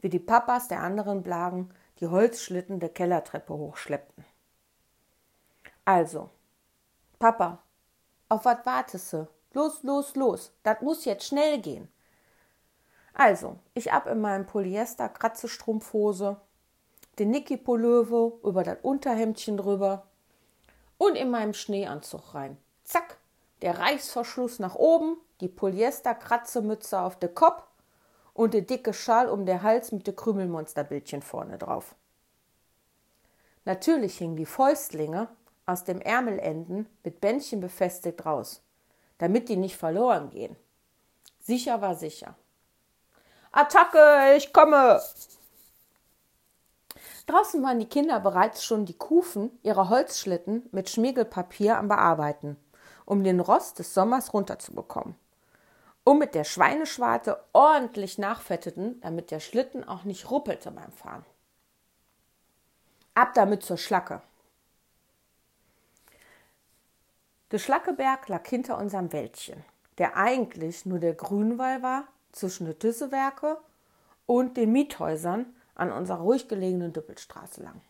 [0.02, 4.26] wie die Papas der anderen Blagen die Holzschlitten der Kellertreppe hochschleppten.
[5.86, 6.30] Also,
[7.20, 7.64] Papa,
[8.30, 9.28] auf was wartest du?
[9.54, 11.88] Los, los, los, das muss jetzt schnell gehen.
[13.14, 16.40] Also, ich ab in meinem Polyester-Kratzestrumpfhose,
[17.18, 20.06] den Niki-Pullover über das Unterhemdchen drüber
[21.00, 22.58] und in meinem Schneeanzug rein.
[22.84, 23.18] Zack,
[23.64, 27.64] der Reißverschluss nach oben, die Polyester-Kratzemütze auf der Kopf
[28.34, 31.96] und der dicke Schal um den Hals mit dem Krümelmonsterbildchen vorne drauf.
[33.66, 35.28] Natürlich hingen die Fäustlinge
[35.68, 38.64] aus dem Ärmelenden mit Bändchen befestigt raus,
[39.20, 40.56] damit die nicht verloren gehen.
[41.40, 42.36] Sicher war sicher.
[43.52, 45.02] Attacke, ich komme!
[47.28, 52.56] Draußen waren die Kinder bereits schon die Kufen ihrer Holzschlitten mit Schmiegelpapier am Bearbeiten,
[53.06, 55.16] um den Rost des Sommers runterzubekommen.
[56.06, 61.26] Und mit der Schweineschwarte ordentlich nachfetteten, damit der Schlitten auch nicht ruppelte beim Fahren.
[63.14, 64.22] Ab damit zur Schlacke.
[67.52, 69.64] Der Schlackeberg lag hinter unserem Wäldchen,
[69.98, 73.58] der eigentlich nur der Grünwall war zwischen den Tüssewerke
[74.26, 77.82] und den Miethäusern an unserer ruhig gelegenen Düppelstraße lang.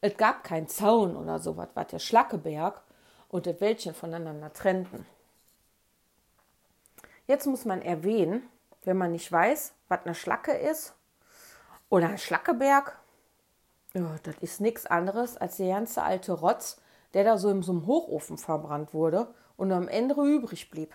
[0.00, 2.82] Es gab keinen Zaun oder sowas, was der Schlackeberg
[3.28, 5.06] und das Wäldchen voneinander trennten.
[7.26, 8.48] Jetzt muss man erwähnen,
[8.84, 10.94] wenn man nicht weiß, was eine Schlacke ist
[11.88, 12.98] oder ein Schlackeberg,
[13.94, 16.80] ja, das ist nichts anderes als der ganze alte Rotz,
[17.16, 20.94] der da so in so einem Hochofen verbrannt wurde und am Ende übrig blieb.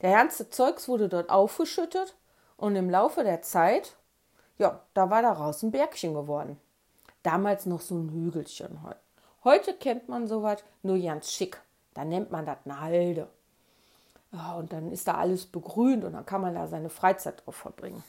[0.00, 2.16] Der ganze Zeugs wurde dort aufgeschüttet
[2.56, 3.96] und im Laufe der Zeit,
[4.56, 6.58] ja, da war daraus ein Bergchen geworden.
[7.22, 8.78] Damals noch so ein Hügelchen.
[9.44, 11.60] Heute kennt man sowas nur ganz schick.
[11.92, 13.28] Da nennt man das eine Halde.
[14.32, 17.56] Ja, und dann ist da alles begrünt und dann kann man da seine Freizeit drauf
[17.56, 18.02] verbringen.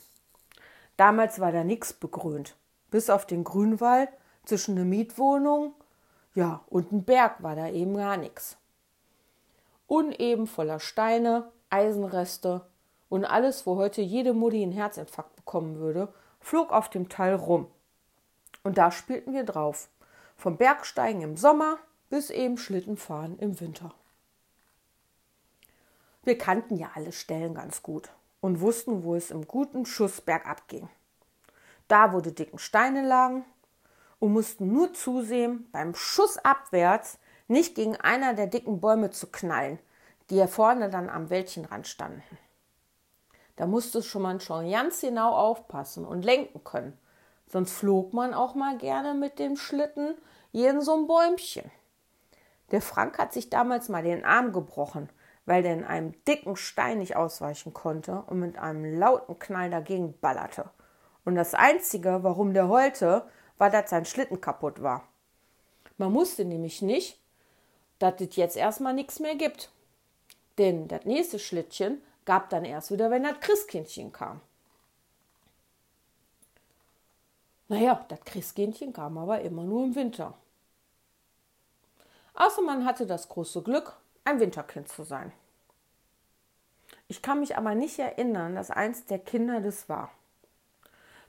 [0.96, 2.56] Damals war da nichts begrünt,
[2.90, 4.08] bis auf den Grünwall
[4.46, 5.74] zwischen der Mietwohnung,
[6.38, 8.58] ja, und ein Berg war da eben gar nichts.
[9.88, 12.62] Uneben voller Steine, Eisenreste
[13.10, 17.66] und alles, wo heute jede Mutti einen Herzinfarkt bekommen würde, flog auf dem Teil rum.
[18.62, 19.90] Und da spielten wir drauf.
[20.36, 21.80] Vom Bergsteigen im Sommer
[22.12, 23.96] bis eben Schlittenfahren im Winter.
[26.24, 30.68] Wir kannten ja alle Stellen ganz gut und wussten, wo es im guten Schuss bergab
[30.68, 30.88] ging.
[31.88, 33.44] Da, wo die dicken Steine lagen,
[34.20, 39.80] und mussten nur zusehen, beim Schuss abwärts nicht gegen einer der dicken Bäume zu knallen,
[40.30, 42.38] die ja vorne dann am Wäldchenrand standen.
[43.56, 46.98] Da musste schon man schon ganz genau aufpassen und lenken können,
[47.48, 50.16] sonst flog man auch mal gerne mit dem Schlitten
[50.52, 51.72] jeden so ein Bäumchen.
[52.72, 55.10] Der Frank hat sich damals mal den Arm gebrochen,
[55.46, 60.20] weil der in einem dicken Stein nicht ausweichen konnte und mit einem lauten Knall dagegen
[60.20, 60.70] ballerte.
[61.24, 63.26] Und das Einzige, warum der heulte,
[63.58, 65.08] war, dass sein Schlitten kaputt war.
[65.98, 67.20] Man wusste nämlich nicht,
[68.00, 69.72] dass es jetzt erstmal nichts mehr gibt.
[70.58, 74.42] Denn das nächste Schlittchen gab dann erst wieder, wenn das Christkindchen kam.
[77.68, 80.34] Naja, das Christkindchen kam aber immer nur im Winter.
[82.34, 85.34] Außer man hatte das große Glück, ein Winterkind zu sein.
[87.08, 90.12] Ich kann mich aber nicht erinnern, dass eins der Kinder das war.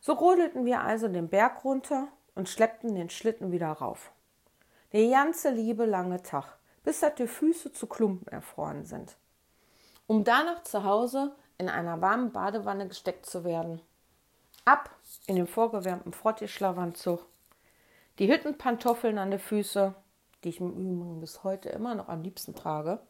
[0.00, 4.12] So rodelten wir also den Berg runter und schleppten den Schlitten wieder rauf.
[4.92, 9.16] Der ganze liebe lange Tag, bis dass die Füße zu Klumpen erfroren sind.
[10.06, 13.82] Um danach zu Hause in einer warmen Badewanne gesteckt zu werden.
[14.64, 14.88] Ab
[15.26, 17.26] in den vorgewärmten Frottee-Schlafanzug,
[18.20, 19.94] die Hüttenpantoffeln an den Füßen,
[20.44, 23.00] die ich im Übrigen bis heute immer noch am liebsten trage,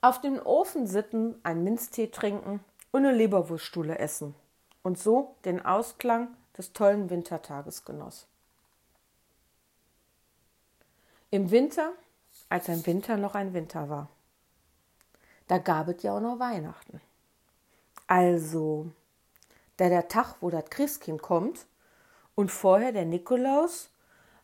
[0.00, 4.34] auf den Ofen sitten, einen Minztee trinken und eine Leberwurststuhle essen
[4.82, 8.26] und so den Ausklang des tollen Wintertages genoss.
[11.30, 11.92] Im Winter,
[12.48, 14.08] als ein Winter noch ein Winter war,
[15.46, 17.00] da gab es ja auch noch Weihnachten.
[18.06, 18.90] Also,
[19.76, 21.66] da der Tag, wo das Christkind kommt
[22.34, 23.90] und vorher der Nikolaus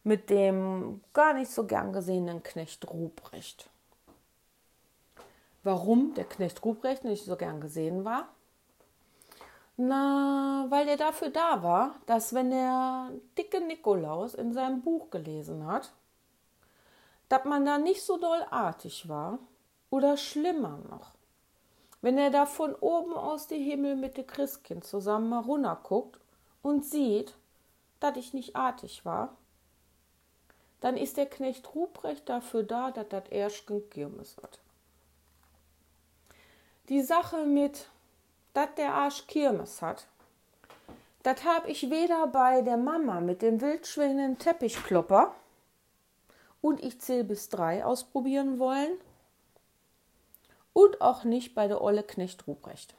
[0.02, 3.68] mit dem gar nicht so gern gesehenen Knecht Ruprecht.
[5.62, 8.28] Warum der Knecht Ruprecht nicht so gern gesehen war?
[9.76, 15.66] Na, weil er dafür da war, dass wenn der dicke Nikolaus in seinem Buch gelesen
[15.66, 15.92] hat,
[17.28, 19.38] dass man da nicht so doll artig war
[19.90, 21.12] oder schlimmer noch.
[22.00, 26.20] Wenn er da von oben aus dem Himmel mit dem Christkind zusammen mal runterguckt
[26.62, 27.34] und sieht,
[27.98, 29.36] dass ich nicht artig war,
[30.80, 34.60] dann ist der Knecht Ruprecht dafür da, dass das erst Kirmes wird
[36.88, 37.88] die Sache mit,
[38.54, 40.06] dass der Arsch Kirmes hat,
[41.22, 45.34] das habe ich weder bei der Mama mit dem wildschwingenden Teppichklopper
[46.60, 48.92] und ich zähl bis drei ausprobieren wollen
[50.72, 52.94] und auch nicht bei der Olle Knecht Ruprecht.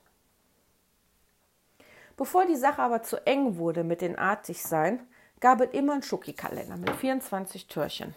[2.17, 5.05] Bevor die Sache aber zu eng wurde mit den Artigsein,
[5.39, 8.15] gab es immer einen Schokikalender mit 24 Türchen.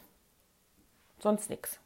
[1.18, 1.81] Sonst nichts.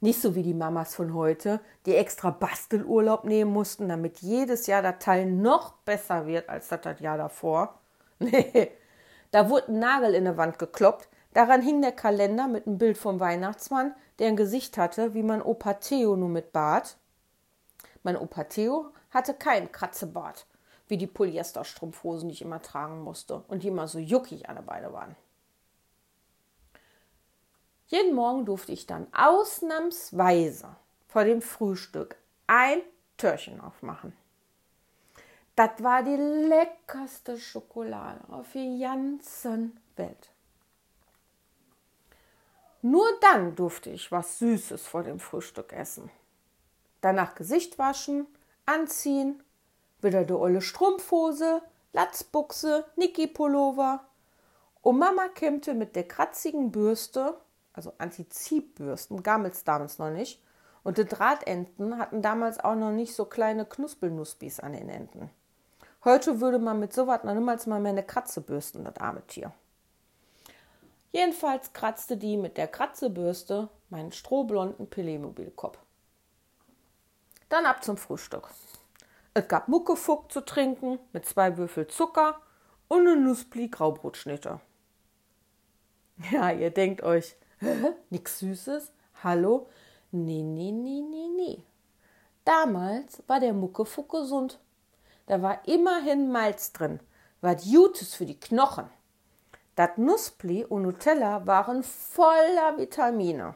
[0.00, 4.82] Nicht so wie die Mamas von heute, die extra Bastelurlaub nehmen mussten, damit jedes Jahr
[4.82, 7.78] das Teil noch besser wird als das, das Jahr davor.
[8.20, 8.72] Nee,
[9.30, 12.98] da wurde ein Nagel in die Wand gekloppt, daran hing der Kalender mit einem Bild
[12.98, 16.96] vom Weihnachtsmann, der ein Gesicht hatte, wie mein Opa Theo nur mit Bart.
[18.02, 20.46] Mein Opa Theo hatte keinen Kratzebart,
[20.88, 24.92] wie die Polyesterstrumpfhosen, die ich immer tragen musste und die immer so juckig alle beide
[24.92, 25.14] waren.
[27.88, 30.76] Jeden Morgen durfte ich dann ausnahmsweise
[31.08, 32.16] vor dem Frühstück
[32.46, 32.80] ein
[33.16, 34.14] Törchen aufmachen.
[35.56, 40.30] Das war die leckerste Schokolade auf der ganzen Welt.
[42.82, 46.10] Nur dann durfte ich was Süßes vor dem Frühstück essen.
[47.00, 48.26] Danach Gesicht waschen,
[48.66, 49.42] anziehen,
[50.00, 51.62] wieder die olle Strumpfhose,
[51.92, 54.04] Latzbuchse, Niki-Pullover
[54.82, 57.40] Und Mama kämmte mit der kratzigen Bürste,
[57.78, 60.42] also Antizibbürsten, gammel's damals noch nicht,
[60.82, 65.30] und die Drahtenten hatten damals auch noch nicht so kleine Knuspelnuspis an den Enden.
[66.04, 69.52] Heute würde man mit sowas noch niemals mal mehr eine Kratze bürsten, das arme Tier.
[71.12, 75.78] Jedenfalls kratzte die mit der Kratzebürste meinen strohblonden Playmobil-Kopf.
[77.48, 78.48] Dann ab zum Frühstück.
[79.34, 82.40] Es gab Muckefuck zu trinken mit zwei Würfel Zucker
[82.88, 84.60] und eine Nuspli Graubrotschnitte.
[86.32, 88.92] Ja, ihr denkt euch, hä, nix Süßes?
[89.22, 89.68] Hallo?
[90.10, 91.62] Nee, nee, nee, nee, nee.
[92.44, 94.58] Damals war der Muckefuck gesund.
[95.26, 97.00] Da war immerhin Malz drin,
[97.40, 98.88] war Jutes für die Knochen.
[99.74, 103.54] Das Nuspli und Nutella waren voller Vitamine.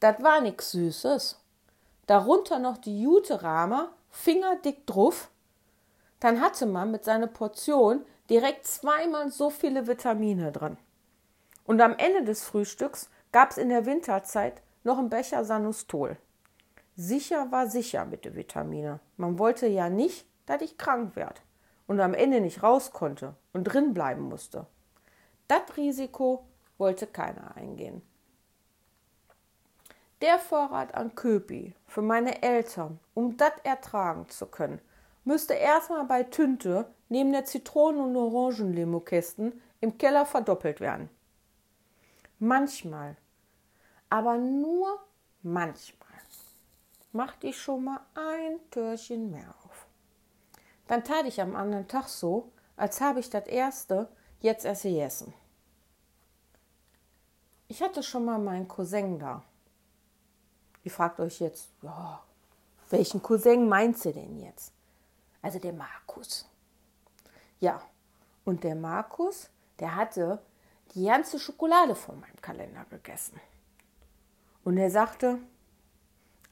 [0.00, 1.38] Das war nix Süßes.
[2.06, 5.30] Darunter noch die Jute-Rama, fingerdick drauf.
[6.18, 10.78] Dann hatte man mit seiner Portion direkt zweimal so viele Vitamine drin.
[11.70, 16.16] Und am Ende des Frühstücks gab es in der Winterzeit noch einen Becher Sanustol.
[16.96, 18.98] Sicher war sicher mit den Vitamine.
[19.16, 21.40] Man wollte ja nicht, dass ich krank werde
[21.86, 24.66] und am Ende nicht raus konnte und drin bleiben musste.
[25.46, 26.44] Das Risiko
[26.76, 28.02] wollte keiner eingehen.
[30.22, 34.80] Der Vorrat an Köpi für meine Eltern, um das ertragen zu können,
[35.22, 41.08] müsste erstmal bei Tünte neben der Zitronen- und Orangenlimokästen im Keller verdoppelt werden.
[42.42, 43.18] Manchmal,
[44.08, 44.98] aber nur
[45.42, 46.08] manchmal,
[47.12, 49.86] machte ich schon mal ein Türchen mehr auf.
[50.86, 54.08] Dann tat ich am anderen Tag so, als habe ich das erste
[54.40, 55.34] jetzt erst gegessen.
[57.68, 59.44] Ich hatte schon mal meinen Cousin da.
[60.82, 62.24] Ihr fragt euch jetzt, ja,
[62.88, 64.72] welchen Cousin meint sie denn jetzt?
[65.42, 66.48] Also der Markus.
[67.58, 67.82] Ja,
[68.46, 70.40] und der Markus, der hatte
[70.94, 73.40] die ganze Schokolade von meinem Kalender gegessen.
[74.64, 75.38] Und er sagte,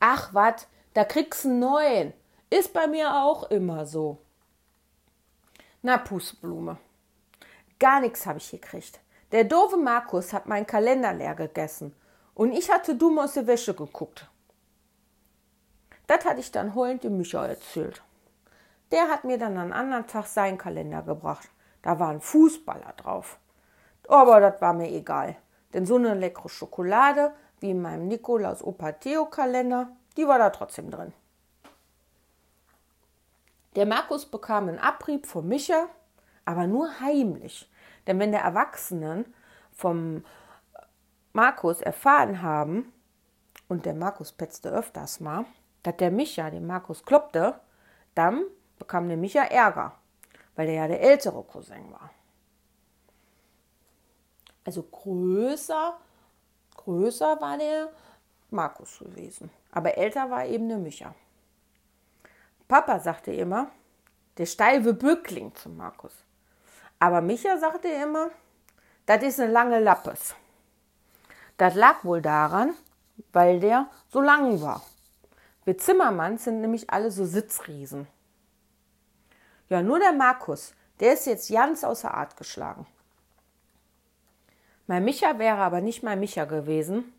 [0.01, 2.13] ach wat, da kriegst du einen neuen.
[2.51, 4.19] Ist bei mir auch immer so.
[5.83, 6.79] Na, Pustblume.
[7.79, 9.01] Gar nichts habe ich gekriegt.
[9.31, 11.95] Der doofe Markus hat meinen Kalender leer gegessen
[12.35, 14.29] und ich hatte dumm aus der Wäsche geguckt.
[16.07, 18.03] Das hatte ich dann heulend dem Micha erzählt.
[18.91, 21.51] Der hat mir dann am anderen Tag seinen Kalender gebracht.
[21.83, 23.39] Da war ein Fußballer drauf.
[24.09, 25.37] Aber das war mir egal,
[25.73, 30.51] denn so eine leckere Schokolade wie in meinem Nikolaus Opa Theo Kalender, die war da
[30.51, 31.13] trotzdem drin.
[33.77, 35.87] Der Markus bekam einen Abrieb von Micha,
[36.45, 37.71] aber nur heimlich.
[38.07, 39.33] Denn wenn der Erwachsenen
[39.73, 40.25] vom
[41.33, 42.93] Markus erfahren haben,
[43.69, 45.45] und der Markus petzte öfters mal,
[45.83, 47.61] dass der Micha den Markus kloppte,
[48.15, 48.45] dann
[48.79, 49.93] bekam der Micha Ärger,
[50.57, 52.11] weil der ja der ältere Cousin war.
[54.69, 55.97] Also größer,
[56.77, 57.89] größer war der
[58.51, 61.15] Markus gewesen, aber älter war eben der Micha.
[62.69, 63.71] Papa sagte immer,
[64.37, 66.13] der steife Bückling zum Markus.
[66.99, 68.29] Aber Micha sagte immer,
[69.07, 70.35] das ist eine lange Lappes.
[71.57, 72.75] Das lag wohl daran,
[73.33, 74.83] weil der so lang war.
[75.65, 78.07] Wir Zimmermanns sind nämlich alle so Sitzriesen.
[79.71, 82.87] Ja, nur der Markus, der ist jetzt ganz außer Art geschlagen.
[84.89, 87.13] Mein Micha wäre aber nicht mein Micha gewesen,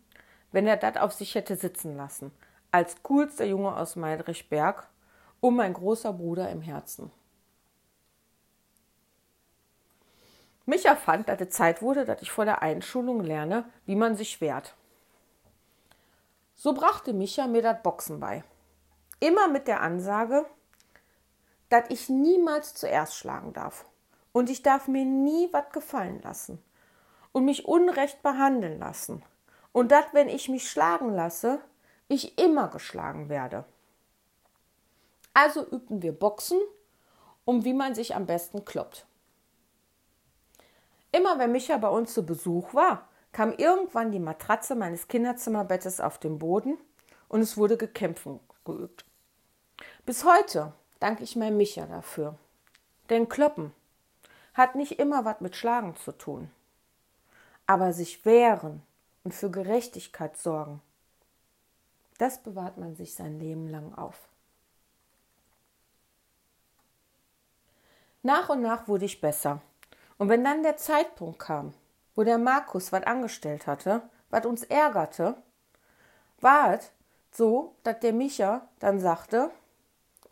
[0.50, 2.32] wenn er das auf sich hätte sitzen lassen,
[2.72, 4.88] als coolster Junge aus Meidrichberg
[5.38, 7.12] und mein großer Bruder im Herzen.
[10.66, 14.40] Micha fand, dass es Zeit wurde, dass ich vor der Einschulung lerne, wie man sich
[14.40, 14.74] wehrt.
[16.56, 18.42] So brachte Micha mir das Boxen bei.
[19.20, 20.44] Immer mit der Ansage,
[21.68, 23.84] dass ich niemals zuerst schlagen darf.
[24.32, 26.60] Und ich darf mir nie was gefallen lassen
[27.32, 29.22] und mich unrecht behandeln lassen.
[29.72, 31.60] Und dass, wenn ich mich schlagen lasse,
[32.08, 33.64] ich immer geschlagen werde.
[35.32, 36.58] Also übten wir Boxen,
[37.44, 39.06] um wie man sich am besten kloppt.
[41.12, 46.18] Immer wenn Micha bei uns zu Besuch war, kam irgendwann die Matratze meines Kinderzimmerbettes auf
[46.18, 46.78] den Boden
[47.28, 48.26] und es wurde gekämpft
[48.64, 49.04] geübt.
[50.04, 52.36] Bis heute danke ich meinem Micha dafür.
[53.08, 53.72] Denn Kloppen
[54.54, 56.50] hat nicht immer was mit Schlagen zu tun.
[57.70, 58.82] Aber sich wehren
[59.22, 60.82] und für Gerechtigkeit sorgen,
[62.18, 64.28] das bewahrt man sich sein Leben lang auf.
[68.24, 69.60] Nach und nach wurde ich besser
[70.18, 71.72] und wenn dann der Zeitpunkt kam,
[72.16, 75.36] wo der Markus was angestellt hatte, was uns ärgerte,
[76.40, 76.90] war es
[77.30, 79.48] so, dass der Micha dann sagte,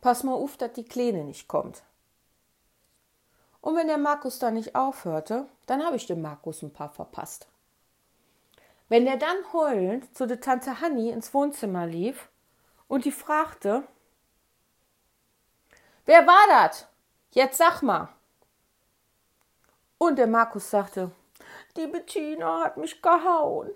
[0.01, 1.85] pass mal auf, dass die Kleine nicht kommt.
[3.69, 7.49] Und wenn der Markus da nicht aufhörte, dann habe ich dem Markus ein paar verpasst.
[8.89, 12.31] Wenn er dann heulend zu der Tante Hanni ins Wohnzimmer lief
[12.87, 13.83] und die fragte,
[16.07, 16.87] Wer war das?
[17.33, 18.09] Jetzt sag mal.
[19.99, 21.11] Und der Markus sagte,
[21.77, 23.69] die Bettina hat mich gehauen.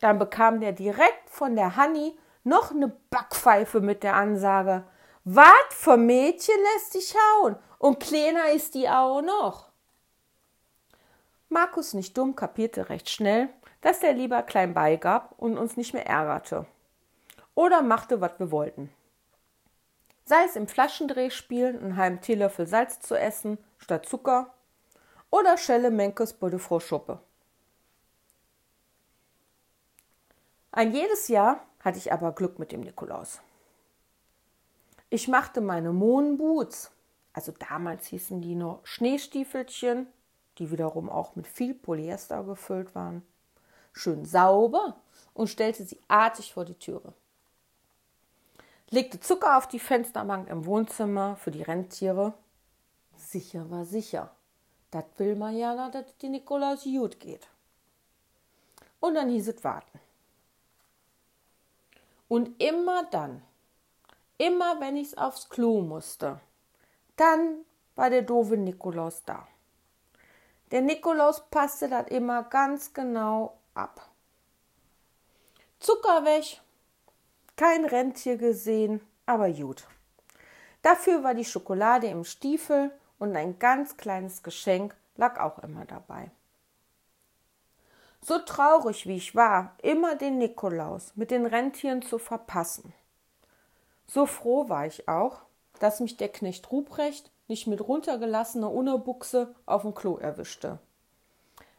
[0.00, 4.82] Dann bekam der direkt von der Hanni noch eine Backpfeife mit der Ansage,
[5.22, 9.68] Wat vom Mädchen lässt dich hauen und kleiner ist die auch noch.
[11.48, 13.48] Markus, nicht dumm, kapierte recht schnell,
[13.80, 16.64] dass er lieber klein beigab und uns nicht mehr ärgerte.
[17.56, 18.88] Oder machte, was wir wollten.
[20.24, 24.54] Sei es im Flaschendrehspielen einen halben Teelöffel Salz zu essen statt Zucker
[25.30, 27.18] oder Schelle Menkes bei der Frau Schuppe.
[30.70, 33.40] Ein jedes Jahr hatte ich aber Glück mit dem Nikolaus.
[35.10, 36.91] Ich machte meine Mohnboots,
[37.32, 40.06] also damals hießen die nur Schneestiefelchen,
[40.58, 43.22] die wiederum auch mit viel Polyester gefüllt waren,
[43.92, 44.96] schön sauber
[45.34, 47.14] und stellte sie artig vor die Türe.
[48.90, 52.34] Legte Zucker auf die Fensterbank im Wohnzimmer für die Rentiere.
[53.16, 54.30] Sicher war sicher.
[54.90, 57.48] Das will man ja, dass die Nikolaus gut geht.
[59.00, 59.98] Und dann hieß es warten.
[62.28, 63.42] Und immer dann,
[64.36, 66.38] immer wenn ich's aufs Klo musste,
[67.22, 67.64] dann
[67.94, 69.46] war der doofe Nikolaus da.
[70.72, 74.10] Der Nikolaus passte das immer ganz genau ab.
[75.78, 76.60] Zucker weg,
[77.56, 79.86] kein Rentier gesehen, aber gut.
[80.82, 86.32] Dafür war die Schokolade im Stiefel und ein ganz kleines Geschenk lag auch immer dabei.
[88.20, 92.92] So traurig wie ich war, immer den Nikolaus mit den Rentieren zu verpassen.
[94.08, 95.42] So froh war ich auch,
[95.82, 100.78] dass mich der Knecht Ruprecht nicht mit runtergelassener Unterbuchse auf dem Klo erwischte.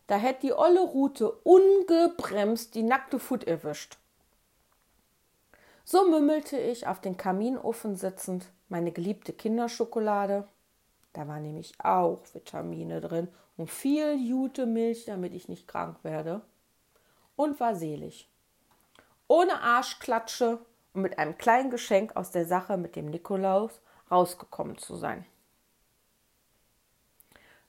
[0.08, 3.98] Da hätte die olle Rute ungebremst die nackte Fut erwischt.
[5.86, 10.50] So mümmelte ich auf den Kaminofen sitzend meine geliebte Kinderschokolade.
[11.14, 16.42] Da war nämlich auch Vitamine drin und viel Jute Milch, damit ich nicht krank werde.
[17.38, 18.30] Und war selig.
[19.30, 20.60] Ohne Arschklatsche
[20.94, 23.80] und mit einem kleinen Geschenk aus der Sache mit dem Nikolaus
[24.10, 25.26] rausgekommen zu sein.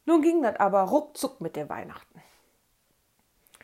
[0.06, 2.22] Nun ging das aber ruckzuck mit der Weihnachten.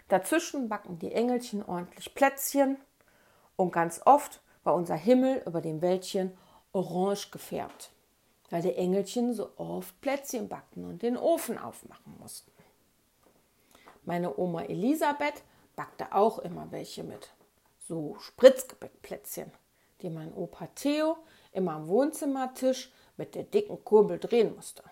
[0.09, 2.79] Dazwischen backen die Engelchen ordentlich Plätzchen
[3.57, 6.37] und ganz oft war unser Himmel über dem Wäldchen
[6.73, 7.91] orange gefärbt
[8.51, 12.51] weil die Engelchen so oft Plätzchen backten und den Ofen aufmachen mussten.
[14.05, 15.43] Meine Oma Elisabeth
[15.77, 17.33] backte auch immer welche mit,
[17.79, 19.53] so Spritzgebäckplätzchen,
[20.03, 21.17] die mein Opa Theo
[21.53, 24.83] immer am Wohnzimmertisch mit der dicken Kurbel drehen musste.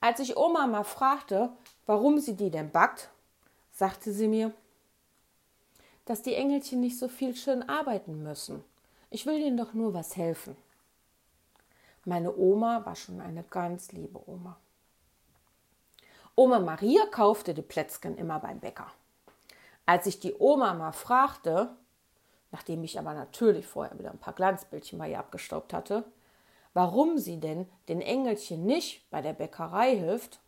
[0.00, 1.50] Als ich Oma mal fragte,
[1.86, 3.10] warum sie die denn backt,
[3.72, 4.52] sagte sie mir,
[6.06, 8.64] dass die Engelchen nicht so viel schön arbeiten müssen.
[9.10, 10.56] Ich will ihnen doch nur was helfen.
[12.04, 14.56] Meine Oma war schon eine ganz liebe Oma.
[16.34, 18.90] Oma Maria kaufte die Plätzchen immer beim Bäcker.
[19.84, 21.76] Als ich die Oma mal fragte,
[22.52, 26.04] nachdem ich aber natürlich vorher wieder ein paar Glanzbildchen bei ihr abgestaubt hatte,
[26.74, 30.40] warum sie denn den Engelchen nicht bei der Bäckerei hilft,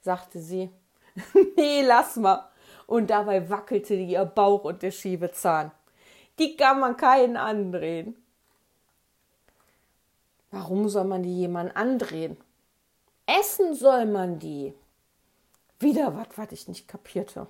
[0.00, 0.70] sagte sie,
[1.56, 2.48] nee, lass mal.
[2.86, 5.72] Und dabei wackelte ihr Bauch und der Schiebezahn.
[6.38, 8.16] Die kann man keinen andrehen.
[10.50, 12.36] Warum soll man die jemand andrehen?
[13.26, 14.72] Essen soll man die.
[15.78, 17.46] Wieder was, was ich nicht kapierte.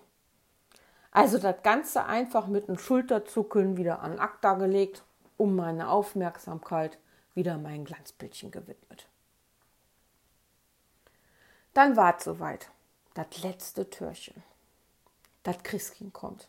[1.11, 5.05] Also das Ganze einfach mit einem Schulterzuckeln wieder an Akta gelegt,
[5.37, 6.99] um meine Aufmerksamkeit
[7.35, 9.09] wieder mein Glanzbildchen gewidmet.
[11.75, 12.71] Dann war es soweit.
[13.15, 14.43] Das letzte Türchen.
[15.43, 16.49] Das Christkind kommt.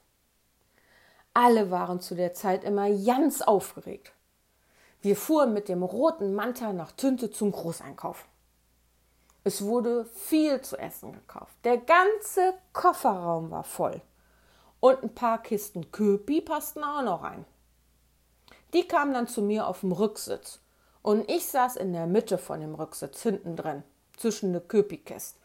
[1.34, 4.12] Alle waren zu der Zeit immer ganz aufgeregt.
[5.02, 8.26] Wir fuhren mit dem roten Manta nach Tünte zum Großeinkauf.
[9.44, 11.56] Es wurde viel zu essen gekauft.
[11.64, 14.02] Der ganze Kofferraum war voll.
[14.80, 17.46] Und ein paar Kisten Köpi passten auch noch rein.
[18.74, 20.60] Die kamen dann zu mir auf dem Rücksitz.
[21.02, 23.84] Und ich saß in der Mitte von dem Rücksitz hinten drin,
[24.18, 25.40] zwischen den Köpi-Kästen.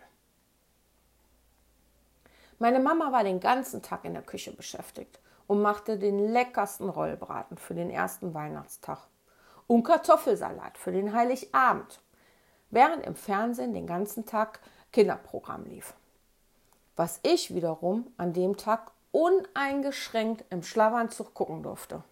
[2.59, 7.59] Meine Mama war den ganzen Tag in der Küche beschäftigt und machte den leckersten Rollbraten
[7.59, 8.99] für den ersten Weihnachtstag
[9.67, 12.01] und Kartoffelsalat für den Heiligabend,
[12.71, 14.61] während im Fernsehen den ganzen Tag
[14.93, 15.95] Kinderprogramm lief.
[16.97, 22.03] Was ich wiederum an dem Tag uneingeschränkt im Schlafanzug gucken durfte.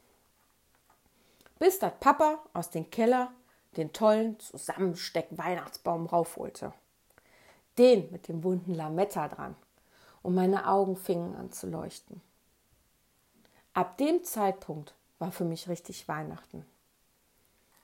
[1.59, 3.33] Bis dat Papa aus dem Keller
[3.77, 6.73] den tollen Zusammensteck-Weihnachtsbaum raufholte.
[7.77, 9.57] Den mit dem bunten Lametta dran.
[10.23, 12.21] Und meine Augen fingen an zu leuchten.
[13.75, 16.65] Ab dem Zeitpunkt war für mich richtig Weihnachten.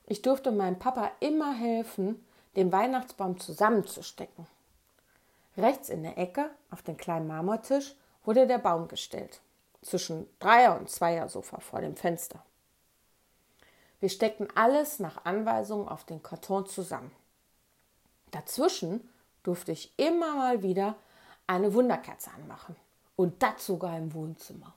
[0.05, 4.47] Ich durfte meinem Papa immer helfen, den Weihnachtsbaum zusammenzustecken.
[5.57, 9.41] Rechts in der Ecke auf den kleinen Marmortisch wurde der Baum gestellt,
[9.81, 12.43] zwischen Dreier- und Zweier-Sofa vor dem Fenster.
[13.99, 17.11] Wir steckten alles nach Anweisung auf den Karton zusammen.
[18.31, 19.09] Dazwischen
[19.43, 20.95] durfte ich immer mal wieder
[21.47, 22.75] eine Wunderkerze anmachen
[23.15, 24.73] und das sogar im Wohnzimmer.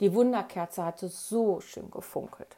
[0.00, 2.56] Die Wunderkerze hatte so schön gefunkelt.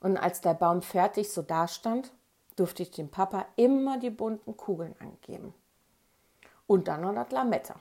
[0.00, 2.10] Und als der Baum fertig so dastand,
[2.56, 5.54] durfte ich dem Papa immer die bunten Kugeln angeben.
[6.66, 7.76] Und dann noch das Lametta.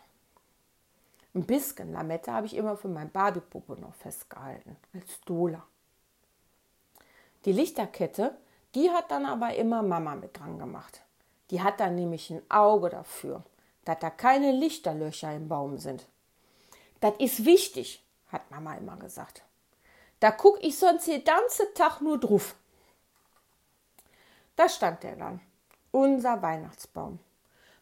[1.33, 5.63] Ein bisschen Lametta habe ich immer für mein Barbie-Puppe noch festgehalten, als Dola.
[7.45, 8.37] Die Lichterkette,
[8.75, 11.01] die hat dann aber immer Mama mit dran gemacht.
[11.49, 13.43] Die hat dann nämlich ein Auge dafür,
[13.85, 16.05] dass da keine Lichterlöcher im Baum sind.
[16.99, 19.43] Das ist wichtig, hat Mama immer gesagt.
[20.19, 22.55] Da guck ich sonst den ganzen Tag nur drauf.
[24.55, 25.41] Da stand er dann,
[25.91, 27.19] unser Weihnachtsbaum.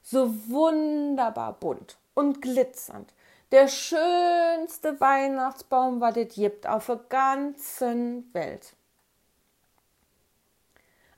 [0.02, 3.12] So wunderbar bunt und glitzernd.
[3.52, 8.76] Der schönste Weihnachtsbaum, was es gibt auf der ganzen Welt.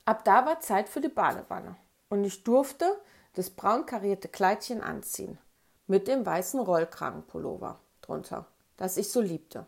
[0.06, 1.76] Ab da war Zeit für die Badewanne
[2.08, 2.98] und ich durfte
[3.34, 5.38] das braun karierte Kleidchen anziehen
[5.86, 8.46] mit dem weißen Rollkragenpullover drunter,
[8.78, 9.66] das ich so liebte.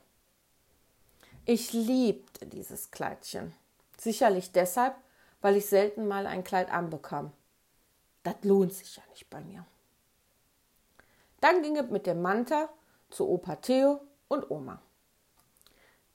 [1.45, 3.55] Ich liebte dieses Kleidchen.
[3.99, 4.95] Sicherlich deshalb,
[5.43, 7.31] weil ich selten mal ein Kleid anbekam.
[8.23, 9.67] Das lohnt sich ja nicht bei mir.
[11.45, 12.70] Dann ging es mit dem Manta
[13.11, 14.80] zu Opa Theo und Oma.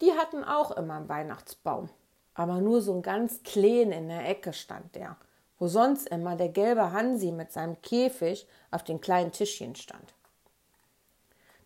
[0.02, 1.90] Die hatten auch immer einen Weihnachtsbaum
[2.40, 5.18] aber nur so ein ganz klein in der Ecke stand der,
[5.58, 10.14] wo sonst immer der gelbe Hansi mit seinem Käfig auf den kleinen Tischchen stand.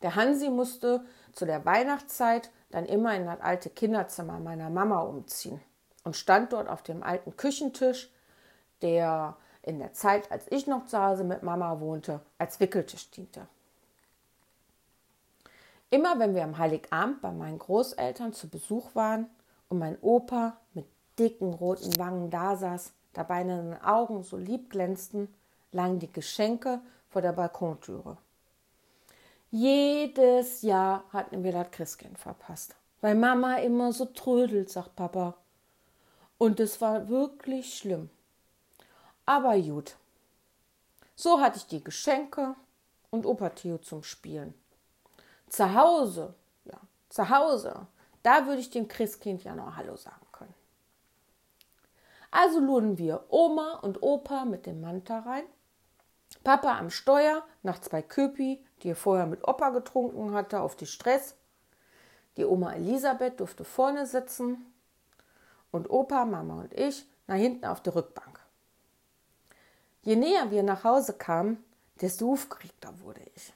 [0.02, 5.62] Der Hansi musste zu der Weihnachtszeit dann immer in das alte Kinderzimmer meiner Mama umziehen
[6.04, 8.12] und stand dort auf dem alten Küchentisch,
[8.82, 13.48] der in der Zeit, als ich noch zu Hause mit Mama wohnte, als Wickeltisch diente.
[15.90, 19.28] Immer wenn wir am Heiligabend bei meinen Großeltern zu Besuch waren,
[19.70, 20.86] und mein Opa mit
[21.18, 25.34] dicken roten Wangen dasaß, dabei in den Augen so lieb glänzten,
[25.72, 28.18] lagen die Geschenke vor der Balkontüre.
[29.50, 35.36] Jedes Jahr hatten wir das Christkind verpasst, weil Mama immer so trödelt, sagt Papa.
[36.38, 38.10] Und es war wirklich schlimm.
[39.26, 39.96] Aber gut.
[41.16, 42.56] So hatte ich die Geschenke
[43.12, 44.54] und Opa Theo zum Spielen.
[45.48, 46.34] Zu Hause,
[46.66, 47.88] ja, zu Hause
[48.24, 50.54] da würde ich dem Christkind ja noch Hallo sagen können.
[52.32, 55.44] Also luden wir Oma und Opa mit dem Manta rein,
[56.44, 60.88] Papa am Steuer nach zwei Köpi, die er vorher mit Opa getrunken hatte, auf die
[60.88, 61.36] Stress.
[62.38, 64.74] Die Oma Elisabeth durfte vorne sitzen
[65.72, 68.33] und Opa, Mama und ich nach hinten auf der Rückbank.
[70.04, 71.64] Je näher wir nach Hause kamen,
[72.02, 73.54] desto aufgeregter wurde ich.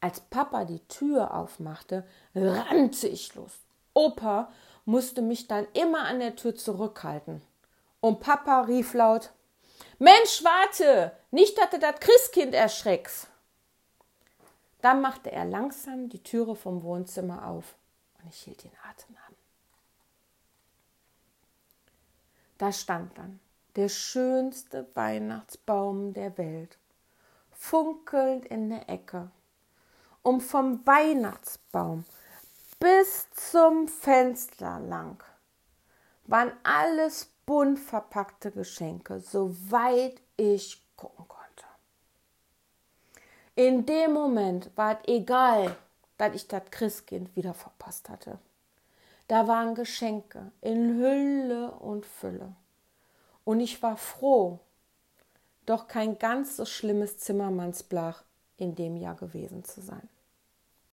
[0.00, 3.52] Als Papa die Tür aufmachte, rannte ich los.
[3.94, 4.52] Opa
[4.84, 7.40] musste mich dann immer an der Tür zurückhalten.
[8.00, 9.32] Und Papa rief laut:
[9.98, 11.16] Mensch, warte!
[11.30, 13.28] Nicht, dass du das Christkind erschreckst!
[14.82, 17.76] Dann machte er langsam die Türe vom Wohnzimmer auf
[18.20, 19.34] und ich hielt den Atem an.
[22.58, 23.38] Da stand dann
[23.76, 26.78] der schönste Weihnachtsbaum der Welt,
[27.50, 29.30] funkelnd in der Ecke.
[30.22, 32.04] Und vom Weihnachtsbaum
[32.78, 35.22] bis zum Fenster lang
[36.24, 41.64] waren alles bunt verpackte Geschenke, soweit ich gucken konnte.
[43.54, 45.76] In dem Moment war es egal,
[46.18, 48.38] dass ich das Christkind wieder verpasst hatte.
[49.28, 52.54] Da waren Geschenke in Hülle und Fülle.
[53.44, 54.60] Und ich war froh,
[55.66, 58.24] doch kein ganz so schlimmes Zimmermannsblach
[58.56, 60.08] in dem Jahr gewesen zu sein.